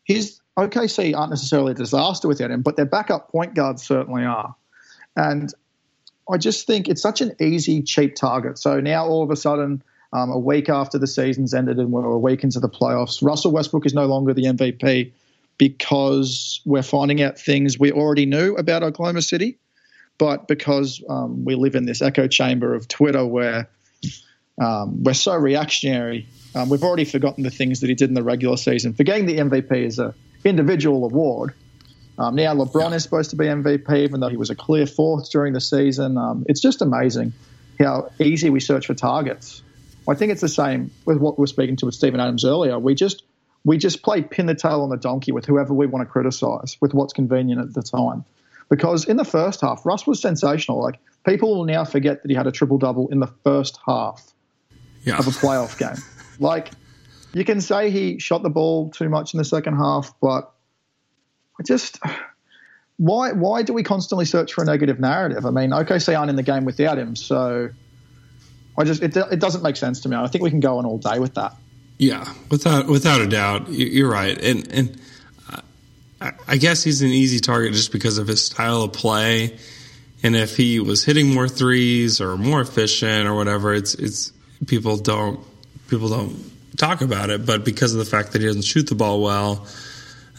[0.04, 4.56] his OKC aren't necessarily a disaster without him, but their backup point guards certainly are.
[5.16, 5.52] And
[6.32, 8.58] I just think it's such an easy, cheap target.
[8.58, 12.06] So now all of a sudden, um, a week after the season's ended and we're
[12.06, 15.12] a week into the playoffs, Russell Westbrook is no longer the MVP
[15.58, 19.58] because we're finding out things we already knew about Oklahoma City
[20.22, 23.68] but because um, we live in this echo chamber of Twitter where
[24.62, 28.22] um, we're so reactionary, um, we've already forgotten the things that he did in the
[28.22, 28.94] regular season.
[28.94, 30.14] Forgetting the MVP is an
[30.46, 31.56] individual award.
[32.20, 35.32] Um, now LeBron is supposed to be MVP, even though he was a clear fourth
[35.32, 36.20] during the season.
[36.20, 37.34] Um, it's just amazing
[37.80, 39.64] how easy we search for targets.
[40.08, 42.78] I think it's the same with what we were speaking to with Steven Adams earlier.
[42.78, 43.24] We just
[43.66, 46.78] we just play pin the tail on the donkey with whoever we want to criticize,
[46.80, 48.24] with what's convenient at the time
[48.72, 50.82] because in the first half, Russ was sensational.
[50.82, 54.34] Like people will now forget that he had a triple double in the first half
[55.04, 55.20] yeah.
[55.20, 56.02] of a playoff game.
[56.40, 56.72] Like
[57.34, 60.54] you can say he shot the ball too much in the second half, but
[61.60, 62.00] I just
[62.98, 65.46] why why do we constantly search for a negative narrative?
[65.46, 67.70] I mean, OKC aren't in the game without him, so
[68.78, 70.16] I just it, it doesn't make sense to me.
[70.16, 71.56] I think we can go on all day with that.
[71.98, 75.02] Yeah, without without a doubt, you're right, and and
[76.48, 79.58] I guess he's an easy target just because of his style of play.
[80.24, 84.32] And if he was hitting more threes or more efficient or whatever, it's it's
[84.68, 85.40] people don't
[85.90, 86.38] people don't
[86.78, 87.46] talk about it.
[87.46, 89.66] But because of the fact that he doesn't shoot the ball well,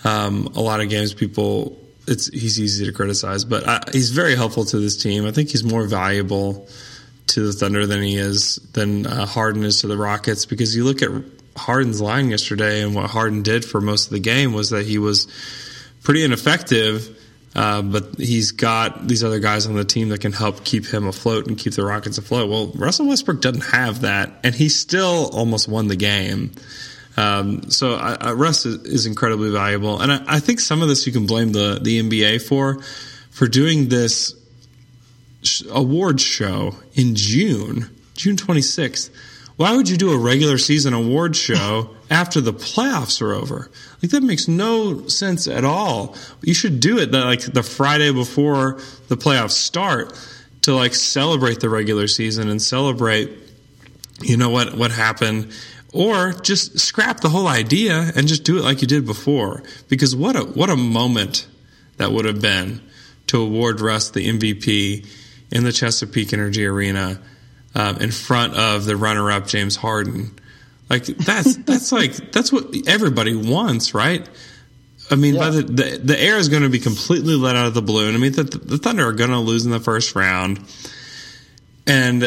[0.05, 3.45] um, a lot of games people it's he's easy to criticize.
[3.45, 5.27] But I, he's very helpful to this team.
[5.27, 6.69] I think he's more valuable
[7.29, 10.85] to the Thunder than he is than uh, Harden is to the Rockets because you
[10.85, 11.11] look at
[11.57, 14.99] Harden's line yesterday and what Harden did for most of the game was that he
[14.99, 15.27] was
[16.03, 17.19] pretty ineffective.
[17.55, 21.07] Uh, but he's got these other guys on the team that can help keep him
[21.07, 22.49] afloat and keep the Rockets afloat.
[22.49, 26.53] Well, Russell Westbrook doesn't have that, and he still almost won the game.
[27.17, 30.89] Um, so I, I, Russ is, is, incredibly valuable, and I, I, think some of
[30.89, 32.81] this you can blame the the NBA for
[33.31, 34.35] for doing this
[35.43, 39.11] sh- awards show in June, June twenty sixth.
[39.57, 43.71] Why would you do a regular season awards show after the playoffs are over?
[44.03, 46.15] Like that makes no sense at all.
[46.43, 48.79] You should do it like the Friday before
[49.09, 50.13] the playoffs start
[50.61, 53.31] to like celebrate the regular season and celebrate
[54.21, 55.53] you know what what happened
[55.93, 60.15] or just scrap the whole idea and just do it like you did before because
[60.15, 61.49] what a what a moment
[61.97, 62.81] that would have been
[63.27, 65.07] to award Russ the MVP
[65.51, 67.21] in the Chesapeake Energy Arena
[67.75, 70.39] um, in front of the runner-up James Harden
[70.93, 74.29] like that's that's like that's what everybody wants, right?
[75.11, 75.41] I mean, yeah.
[75.41, 78.15] by the, the, the air is going to be completely let out of the balloon.
[78.15, 80.61] I mean, the, the Thunder are going to lose in the first round.
[81.87, 82.23] and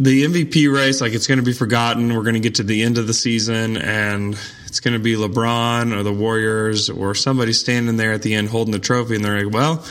[0.00, 2.14] the MVP race, like it's going to be forgotten.
[2.14, 4.34] We're going to get to the end of the season, and
[4.66, 8.48] it's going to be LeBron or the Warriors or somebody standing there at the end
[8.48, 9.84] holding the trophy, and they're like, "Well,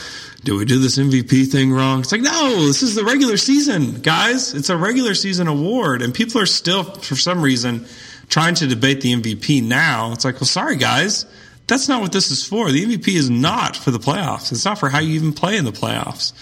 [0.43, 4.01] do we do this MVP thing wrong?" It's like, no, this is the regular season,
[4.01, 4.55] guys.
[4.55, 7.85] It's a regular season award, and people are still, for some reason,
[8.29, 10.13] trying to debate the MVP now.
[10.13, 11.25] It's like, well, sorry, guys.
[11.67, 12.71] That's not what this is for.
[12.71, 14.51] The MVP is not for the playoffs.
[14.51, 16.33] It's not for how you even play in the playoffs.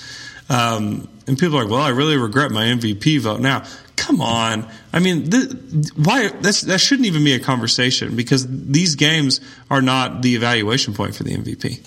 [0.49, 3.65] Um, and people are like, well, I really regret my MVP vote now.
[3.97, 4.69] Come on.
[4.93, 5.51] I mean, th-
[5.95, 6.29] why?
[6.29, 11.15] That's, that shouldn't even be a conversation because these games are not the evaluation point
[11.15, 11.85] for the MVP.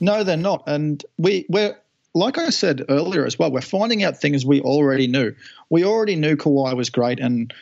[0.00, 0.64] No, they're not.
[0.66, 1.76] And we, we're,
[2.14, 5.34] like I said earlier as well, we're finding out things we already knew.
[5.68, 7.54] We already knew Kawhi was great and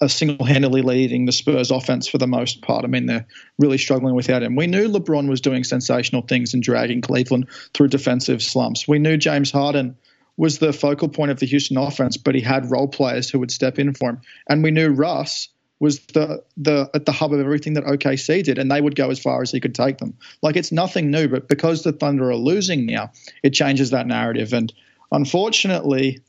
[0.00, 2.84] a single handedly leading the Spurs offense for the most part.
[2.84, 3.26] I mean, they're
[3.58, 4.54] really struggling without him.
[4.54, 8.86] We knew LeBron was doing sensational things and dragging Cleveland through defensive slumps.
[8.86, 9.96] We knew James Harden
[10.36, 13.50] was the focal point of the Houston offense, but he had role players who would
[13.50, 14.20] step in for him.
[14.48, 18.58] And we knew Russ was the the at the hub of everything that OKC did,
[18.58, 20.14] and they would go as far as he could take them.
[20.42, 23.12] Like it's nothing new, but because the Thunder are losing now,
[23.42, 24.52] it changes that narrative.
[24.52, 24.72] And
[25.12, 26.20] unfortunately,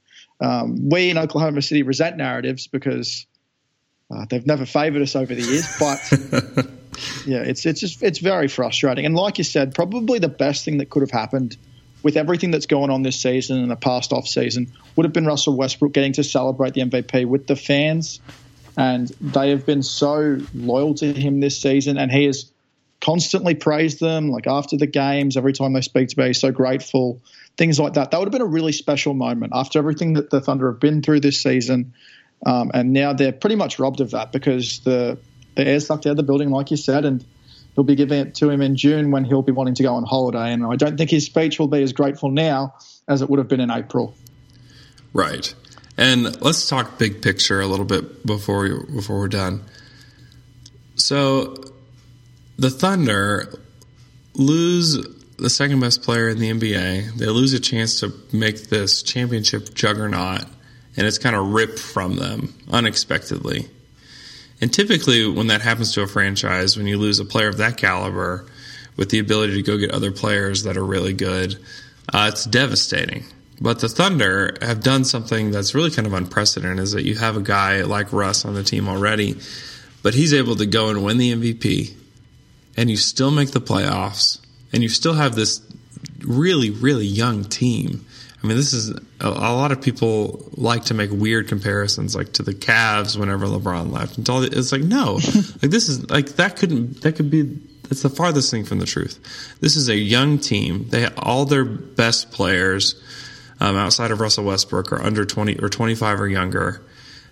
[0.42, 3.26] um, we in Oklahoma City resent narratives because
[4.12, 5.68] uh, they've never favoured us over the years.
[5.80, 6.68] But
[7.26, 9.06] yeah, it's it's just it's very frustrating.
[9.06, 11.56] And like you said, probably the best thing that could have happened
[12.04, 15.26] with everything that's going on this season and the past off season would have been
[15.26, 18.20] Russell Westbrook getting to celebrate the MVP with the fans
[18.78, 22.52] and they have been so loyal to him this season, and he has
[23.02, 24.30] constantly praised them.
[24.30, 27.22] Like after the games, every time they speak to me, he's so grateful.
[27.58, 28.12] Things like that.
[28.12, 31.02] That would have been a really special moment after everything that the Thunder have been
[31.02, 31.94] through this season,
[32.46, 35.18] um, and now they're pretty much robbed of that because the
[35.56, 37.26] the air sucked out of the building, like you said, and
[37.74, 40.04] he'll be giving it to him in June when he'll be wanting to go on
[40.04, 40.54] holiday.
[40.54, 42.76] And I don't think his speech will be as grateful now
[43.08, 44.16] as it would have been in April.
[45.14, 45.56] Right.
[45.98, 49.64] And let's talk big picture a little bit before we, before we're done.
[50.96, 51.56] So,
[52.58, 53.54] the Thunder
[54.36, 54.98] lose
[55.38, 57.16] the second best player in the NBA.
[57.16, 60.42] They lose a chance to make this championship juggernaut,
[60.96, 63.68] and it's kind of ripped from them unexpectedly.
[64.60, 67.78] And typically, when that happens to a franchise, when you lose a player of that
[67.78, 68.48] caliber
[68.96, 71.56] with the ability to go get other players that are really good,
[72.12, 73.26] uh, it's devastating.
[73.60, 77.38] But the Thunder have done something that's really kind of unprecedented is that you have
[77.38, 79.36] a guy like Russ on the team already,
[80.04, 81.94] but he's able to go and win the MVP,
[82.76, 84.40] and you still make the playoffs,
[84.72, 85.62] and you still have this
[86.20, 88.06] really, really young team.
[88.44, 92.34] I mean, this is a, a, lot of people like to make weird comparisons, like
[92.34, 94.20] to the Cavs whenever LeBron left.
[94.20, 95.14] And all, it's like no,
[95.62, 98.86] like this is like that couldn't that could be that's the farthest thing from the
[98.86, 99.20] truth.
[99.60, 100.88] This is a young team.
[100.90, 103.02] They all their best players
[103.60, 106.82] um, outside of Russell Westbrook are under 20 or 25 or younger.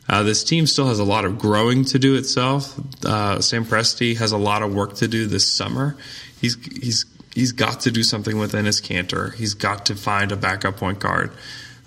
[0.08, 2.80] Uh, this team still has a lot of growing to do itself.
[3.06, 5.98] Uh, Sam Presti has a lot of work to do this summer.
[6.40, 9.34] He's he's he's got to do something with Enes Kanter.
[9.34, 11.32] He's got to find a backup point guard.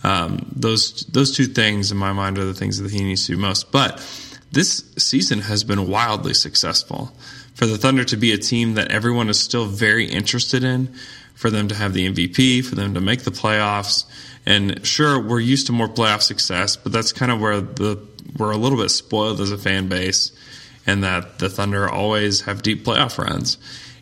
[0.03, 3.32] Um, those those two things in my mind are the things that he needs to
[3.32, 3.70] do most.
[3.70, 3.99] But
[4.51, 7.12] this season has been wildly successful
[7.55, 10.95] for the Thunder to be a team that everyone is still very interested in,
[11.39, 14.05] for them to have the MVP, for them to make the playoffs.
[14.45, 18.05] And sure, we're used to more playoff success, but that's kind of where the
[18.36, 20.32] we're a little bit spoiled as a fan base,
[20.84, 23.57] and that the Thunder always have deep playoff runs.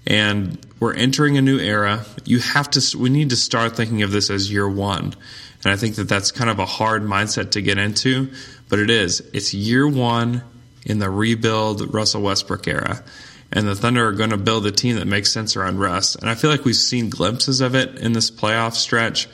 [0.07, 2.07] And we're entering a new era.
[2.24, 2.99] You have to.
[2.99, 5.14] We need to start thinking of this as year one,
[5.62, 8.30] and I think that that's kind of a hard mindset to get into,
[8.70, 9.20] but it is.
[9.34, 10.43] It's year one
[10.87, 13.05] in the rebuild Russell Westbrook era
[13.53, 16.14] and the Thunder are going to build a team that makes sense around Russ.
[16.14, 19.28] And I feel like we've seen glimpses of it in this playoff stretch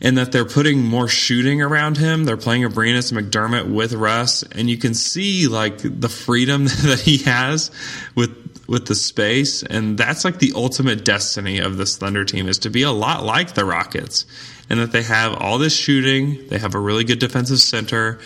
[0.00, 2.24] in that they're putting more shooting around him.
[2.24, 7.18] They're playing Abrines McDermott with Russ, and you can see like the freedom that he
[7.18, 7.70] has
[8.14, 12.58] with with the space, and that's like the ultimate destiny of this Thunder team is
[12.58, 14.26] to be a lot like the Rockets,
[14.68, 16.48] and that they have all this shooting.
[16.48, 18.18] They have a really good defensive center.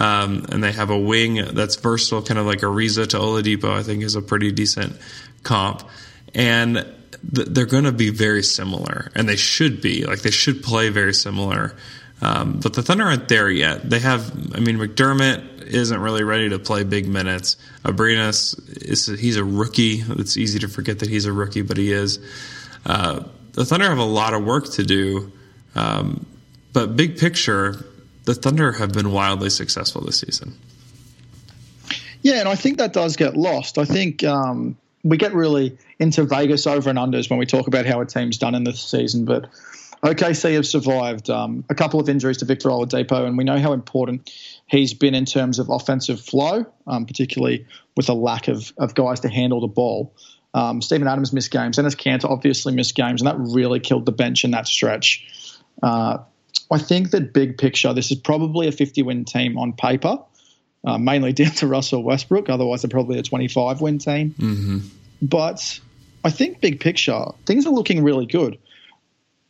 [0.00, 3.70] Um, and they have a wing that's versatile, kind of like Ariza to Oladipo.
[3.70, 4.98] I think is a pretty decent
[5.42, 5.86] comp,
[6.34, 6.86] and
[7.22, 10.06] they're going to be very similar, and they should be.
[10.06, 11.76] Like they should play very similar.
[12.22, 13.88] Um, but the Thunder aren't there yet.
[13.88, 17.56] They have, I mean, McDermott isn't really ready to play big minutes.
[17.84, 20.02] Abrines is he's a rookie.
[20.08, 22.18] It's easy to forget that he's a rookie, but he is.
[22.86, 25.30] Uh, the Thunder have a lot of work to do,
[25.74, 26.24] um,
[26.72, 27.84] but big picture,
[28.24, 30.58] the Thunder have been wildly successful this season.
[32.22, 33.78] Yeah, and I think that does get lost.
[33.78, 37.86] I think um, we get really into Vegas over and unders when we talk about
[37.86, 39.48] how a team's done in this season, but
[40.02, 43.72] OKC have survived um, a couple of injuries to Victor Oladipo, and we know how
[43.72, 44.30] important
[44.66, 47.66] he's been in terms of offensive flow, um, particularly
[47.96, 50.14] with a lack of, of guys to handle the ball.
[50.54, 54.06] Um, Steven Adams missed games, and Enes Kanter obviously missed games, and that really killed
[54.06, 55.26] the bench in that stretch.
[55.82, 56.18] Uh,
[56.70, 60.18] I think that big picture, this is probably a 50 win team on paper,
[60.84, 62.48] uh, mainly down to Russell Westbrook.
[62.48, 64.34] Otherwise, they're probably a 25 win team.
[64.38, 64.78] Mm-hmm.
[65.22, 65.80] But
[66.24, 68.58] I think big picture, things are looking really good.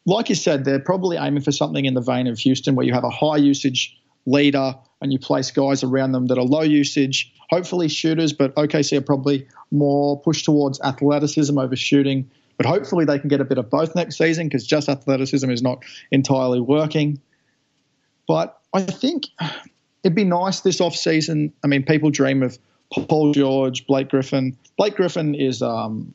[0.06, 2.92] Like you said, they're probably aiming for something in the vein of Houston, where you
[2.94, 3.96] have a high usage
[4.26, 8.98] leader and you place guys around them that are low usage, hopefully shooters, but OKC
[8.98, 12.30] are probably more pushed towards athleticism over shooting.
[12.60, 15.62] But hopefully they can get a bit of both next season because just athleticism is
[15.62, 17.18] not entirely working.
[18.28, 19.28] But I think
[20.04, 21.54] it'd be nice this off season.
[21.64, 22.58] I mean, people dream of
[22.92, 24.58] Paul George, Blake Griffin.
[24.76, 26.12] Blake Griffin is um,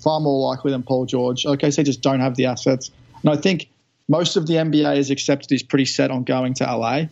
[0.00, 1.46] far more likely than Paul George.
[1.46, 2.90] Okay, so just don't have the assets.
[3.22, 3.70] And I think
[4.06, 7.04] most of the NBA has accepted he's pretty set on going to LA.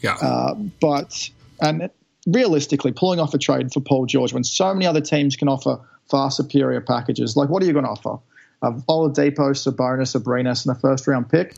[0.00, 0.16] Yeah.
[0.20, 1.88] Uh, but and
[2.26, 5.78] realistically, pulling off a trade for Paul George when so many other teams can offer
[6.10, 8.18] far superior packages, like what are you going to offer?
[8.62, 11.54] A Oladipo, Sabonis, Abrines, and a first round pick?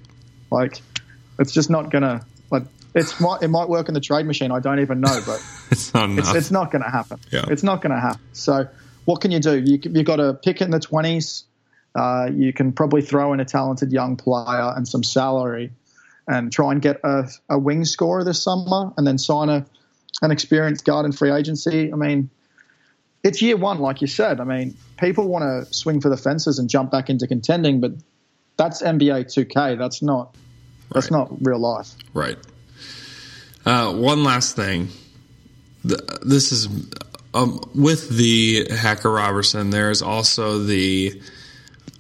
[0.51, 0.81] Like,
[1.39, 2.65] it's just not going to like.
[2.95, 4.53] It's it might work in the trade machine.
[4.53, 6.11] I don't even know, but it's not.
[6.11, 7.19] It's, it's not going to happen.
[7.31, 7.47] Yeah.
[7.49, 8.21] It's not going to happen.
[8.33, 8.69] So,
[9.05, 9.59] what can you do?
[9.59, 11.45] You you've got a pick in the twenties.
[11.95, 15.73] Uh, you can probably throw in a talented young player and some salary,
[16.29, 19.67] and try and get a, a wing scorer this summer, and then sign a
[20.21, 21.93] an experienced guard in free agency.
[21.93, 22.31] I mean,
[23.23, 24.41] it's year one, like you said.
[24.41, 27.93] I mean, people want to swing for the fences and jump back into contending, but
[28.57, 29.79] that's NBA 2K.
[29.79, 30.35] That's not.
[30.93, 31.19] That's Right.
[31.19, 31.89] not real life.
[32.13, 32.37] Right.
[33.65, 34.89] Uh, one last thing.
[35.85, 36.69] The, this is
[37.35, 39.71] um, with the Hack-a-Roberson.
[39.71, 41.21] There is also the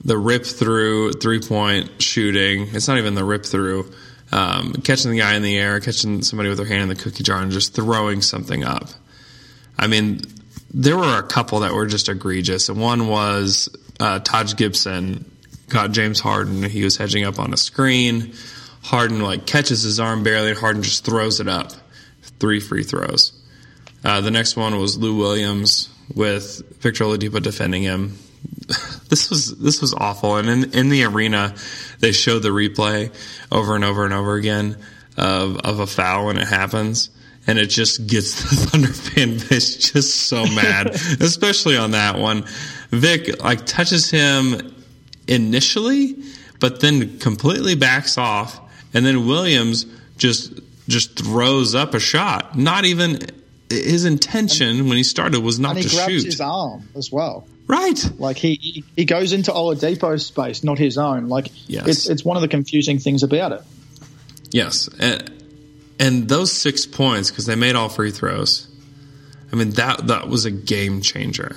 [0.04, 2.68] the rip through three point shooting.
[2.72, 3.90] It's not even the rip through.
[4.32, 7.22] Um, catching the guy in the air, catching somebody with their hand in the cookie
[7.22, 8.88] jar, and just throwing something up.
[9.78, 10.20] I mean,
[10.74, 12.68] there were a couple that were just egregious.
[12.68, 13.68] And one was
[14.00, 15.30] uh, Taj Gibson
[15.68, 16.62] got James Harden.
[16.62, 18.34] He was hedging up on a screen.
[18.82, 20.54] Harden like catches his arm barely.
[20.54, 21.72] Harden just throws it up.
[22.40, 23.32] Three free throws.
[24.04, 28.18] Uh, the next one was Lou Williams with Victor Oladipo defending him.
[29.08, 30.36] this was this was awful.
[30.36, 31.54] And in in the arena,
[32.00, 33.14] they showed the replay
[33.50, 34.76] over and over and over again
[35.16, 37.10] of of a foul when it happens,
[37.47, 40.88] and it just gets the Thunder fan base just so mad,
[41.20, 42.45] especially on that one.
[42.90, 44.74] Vic like touches him
[45.28, 46.16] initially,
[46.61, 48.61] but then completely backs off,
[48.95, 49.86] and then Williams
[50.18, 50.53] just
[50.88, 52.57] just throws up a shot.
[52.59, 53.18] Not even
[53.70, 56.24] his intention when he started was not And he to shoot.
[56.24, 57.47] his arm as well.
[57.66, 57.99] Right.
[58.18, 61.28] Like he he- he goes into Oladipo's space, not his own.
[61.28, 61.86] Like Yes.
[61.88, 63.62] it's it's one of the confusing things about it.
[64.51, 65.31] Yes, and,
[66.03, 68.68] and those six points because they made all free throws.
[69.53, 71.57] I mean that that was a game changer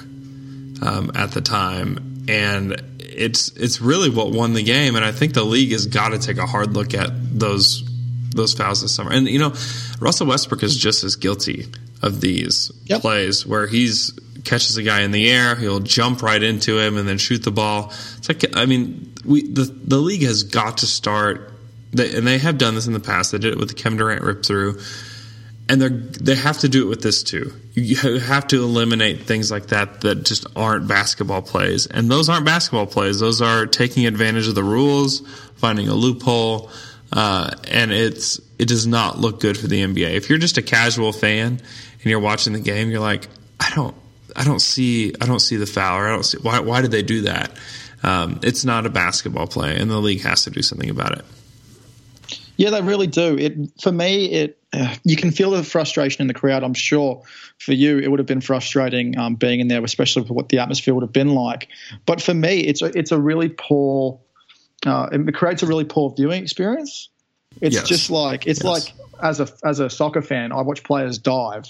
[0.82, 4.96] um, at the time, and it's it's really what won the game.
[4.96, 7.84] And I think the league has got to take a hard look at those
[8.36, 9.12] those fouls this summer.
[9.12, 9.54] And you know,
[10.00, 11.68] Russell Westbrook is just as guilty
[12.02, 13.02] of these Yep.
[13.02, 14.12] plays where he's
[14.44, 17.52] catches a guy in the air, he'll jump right into him and then shoot the
[17.52, 17.92] ball.
[18.18, 21.54] It's like I mean, we the the league has got to start,
[21.96, 23.32] they, and they have done this in the past.
[23.32, 24.80] They did it with the Kevin Durant rip through,
[25.70, 27.54] and they they have to do it with this too.
[27.74, 32.46] You have to eliminate things like that that just aren't basketball plays, and those aren't
[32.46, 33.20] basketball plays.
[33.20, 35.22] Those are taking advantage of the rules,
[35.56, 36.70] finding a loophole,
[37.14, 40.16] uh, and it's it does not look good for the NBA.
[40.16, 43.28] If you're just a casual fan and you're watching the game, you're like,
[43.60, 43.96] I don't.
[44.38, 45.14] I don't see.
[45.22, 45.98] I don't see the foul.
[45.98, 46.60] Or I don't see why.
[46.60, 47.52] Why did they do that?
[48.04, 51.26] Um, it's not a basketball play, and the league has to do something about it.
[52.58, 53.38] Yeah, they really do.
[53.38, 56.64] It for me, it uh, you can feel the frustration in the crowd.
[56.64, 57.22] I'm sure
[57.60, 60.60] for you, it would have been frustrating um, being in there, especially for what the
[60.60, 61.68] atmosphere would have been like.
[62.06, 64.20] But for me, it's a, it's a really poor.
[64.86, 67.10] Uh, it creates a really poor viewing experience.
[67.62, 67.88] It's Yes.
[67.88, 68.86] just like it's Yes.
[68.86, 71.66] like as a as a soccer fan, I watch players dive,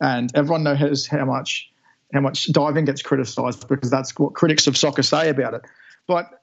[0.00, 1.70] and everyone knows how much
[2.12, 5.62] how much diving gets criticized because that's what critics of soccer say about it.
[6.06, 6.39] But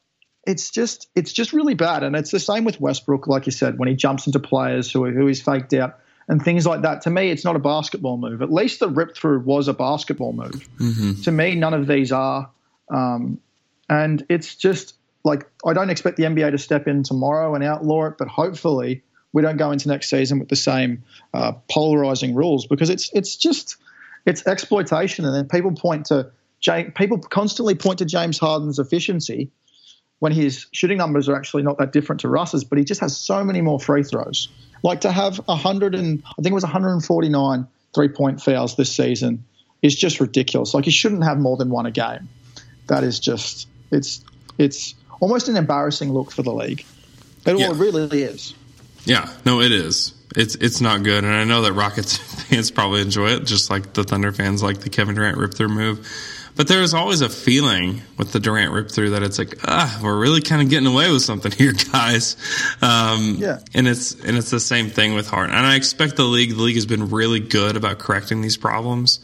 [0.48, 3.78] it's just it's just really bad, and it's the same with Westbrook, like you said,
[3.78, 7.02] when he jumps into players who who he's faked out and things like that.
[7.02, 8.42] To me, it's not a basketball move.
[8.42, 10.68] At least the rip through was a basketball move.
[11.24, 12.50] To me, none of these are,
[12.90, 13.40] um,
[13.90, 14.96] and it's just
[15.26, 19.04] like I don't expect the NBA to step in tomorrow and outlaw it, but hopefully
[19.34, 23.36] we don't go into next season with the same uh, polarizing rules because it's it's
[23.36, 23.76] just
[24.26, 26.32] it's exploitation, and then people point to
[26.96, 29.52] people constantly point to James Harden's efficiency
[30.20, 33.16] when his shooting numbers are actually not that different to Russ's, but he just has
[33.16, 34.50] so many more free throws.
[34.84, 39.44] Like to have 100 and I think it was 149 three point fouls this season
[39.82, 40.74] is just ridiculous.
[40.74, 42.30] Like he shouldn't have more than one a game.
[42.88, 44.24] That is just it's
[44.58, 46.86] it's almost an embarrassing look for the league.
[47.46, 47.72] It, Yeah.
[47.76, 48.54] really is.
[49.06, 50.14] Yeah, no, it is.
[50.36, 53.94] It's it's not good, and I know that Rockets fans probably enjoy it, just like
[53.94, 56.08] the Thunder fans like the Kevin Durant rip through move.
[56.58, 60.00] But there is always a feeling with the Durant rip through that it's like, ah,
[60.04, 62.36] we're really kind of getting away with something here, guys.
[62.82, 63.60] Um, Yeah.
[63.76, 65.56] and it's and it's the same thing with Harden.
[65.56, 66.50] And I expect the league.
[66.56, 69.20] The league has been really good about correcting these problems,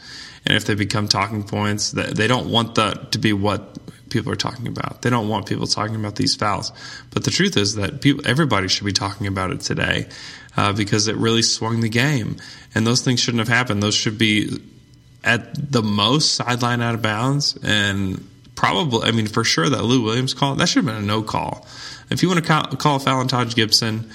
[0.46, 3.78] and if they become talking points, that they don't want that to be what
[4.10, 5.02] people are talking about.
[5.02, 6.72] They don't want people talking about these fouls.
[7.10, 10.08] But the truth is that people, everybody should be talking about it today
[10.56, 12.38] uh, because it really swung the game.
[12.76, 13.82] And those things shouldn't have happened.
[13.82, 14.60] Those should be
[15.24, 20.04] at the most sideline out of bounds and probably, I mean, for sure that Lou
[20.04, 21.68] Williams call, that should have been a no call.
[22.10, 24.10] If you want to call, call foul on Taj Gibson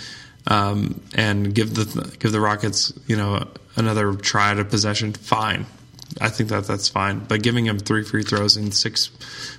[0.46, 3.46] um, and give the give the Rockets, you know,
[3.76, 5.66] another try at a possession, fine.
[6.20, 7.20] I think that that's fine.
[7.20, 9.10] But giving him three free throws and six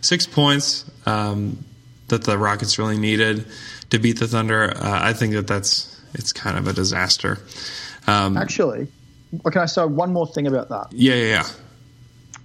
[0.02, 1.64] six points um,
[2.08, 3.46] that the Rockets really needed
[3.92, 7.40] to beat the Thunder, uh, I think that that's it's kind of a disaster.
[8.08, 8.88] Um, Actually,
[9.52, 10.88] can I say one more thing about that?
[10.92, 11.44] yeah, yeah, yeah.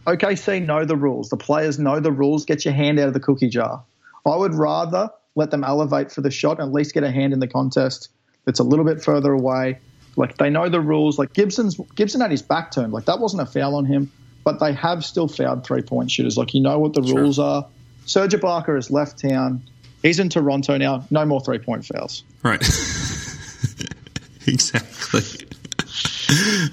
[0.06, 1.30] OKC know the rules.
[1.30, 2.44] The players know the rules.
[2.44, 3.82] Get your hand out of the cookie jar.
[4.26, 7.32] I would rather let them elevate for the shot and at least get a hand
[7.32, 8.10] in the contest
[8.44, 9.78] that's a little bit further away.
[10.16, 11.18] Like they know the rules.
[11.18, 12.92] Like Gibson's Gibson had his back turned.
[12.92, 14.12] Like that wasn't a foul on him,
[14.44, 16.36] but they have still fouled three point shooters.
[16.36, 17.20] Like you know what the Sure.
[17.20, 17.66] rules are.
[18.06, 19.62] Serge Ibaka has left town.
[20.02, 21.04] He's in Toronto now.
[21.10, 22.22] No more three point fouls.
[22.42, 22.60] Right.
[24.46, 25.43] exactly.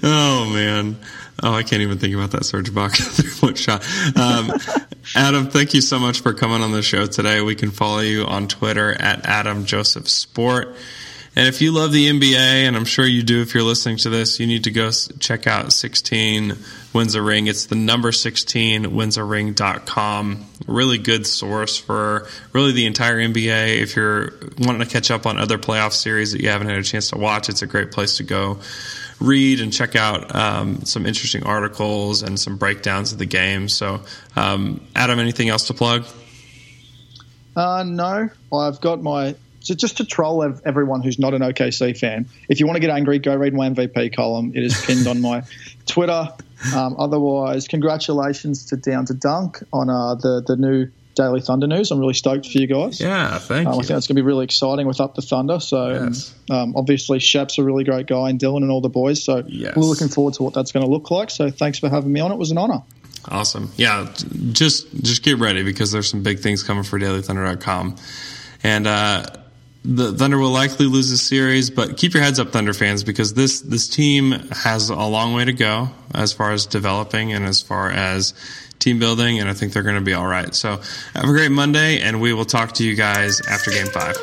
[0.02, 0.96] Oh man.
[1.42, 3.84] Oh, I can't even think about that Serge Ibaka three point shot.
[4.16, 4.52] Um,
[5.16, 7.40] Adam, thank you so much for coming on the show today.
[7.40, 10.76] We can follow you on Twitter at Adam Joseph Sport.
[11.34, 14.10] And if you love the NBA, and I'm sure you do if you're listening to
[14.10, 16.52] this, you need to go check out 16
[16.92, 17.46] Wins a Ring.
[17.46, 20.46] It's the number 16 Wins a winsaring.com.
[20.66, 23.80] Really good source for really the entire NBA.
[23.80, 26.82] If you're wanting to catch up on other playoff series that you haven't had a
[26.82, 28.58] chance to watch, it's a great place to go
[29.22, 33.68] read and check out um, some interesting articles and some breakdowns of the game.
[33.68, 34.00] So,
[34.36, 36.04] um, Adam, anything else to plug?
[37.56, 39.36] Uh, no, I've got my.
[39.60, 42.90] So just to troll everyone who's not an OKC fan, if you want to get
[42.90, 44.52] angry, go read my MVP column.
[44.56, 45.44] It is pinned on my
[45.86, 46.28] Twitter.
[46.74, 51.90] Um, otherwise, congratulations to Down to Dunk on uh, the the new Daily Thunder news.
[51.90, 53.00] I'm really stoked for you guys.
[53.00, 53.82] Yeah, thank Um, I you.
[53.82, 55.60] think that's going to be really exciting with Up the Thunder.
[55.60, 56.34] So, Yes.
[56.50, 59.22] um, obviously, Shep's a really great guy, and Dylan and all the boys.
[59.22, 59.76] So, Yes.
[59.76, 61.30] we're looking forward to what that's going to look like.
[61.30, 62.32] So, thanks for having me on.
[62.32, 62.82] It was an honor.
[63.28, 63.70] Awesome.
[63.76, 64.08] Yeah,
[64.50, 67.94] just just get ready because there's some big things coming for dailythunder.com.
[68.64, 69.26] And uh,
[69.84, 73.34] the Thunder will likely lose this series, but keep your heads up, Thunder fans, because
[73.34, 77.60] this this team has a long way to go as far as developing and as
[77.62, 78.34] far as
[78.82, 80.54] team building, and I think they're going to be all right.
[80.54, 80.80] So
[81.14, 84.16] have a great Monday, and we will talk to you guys after Game Five.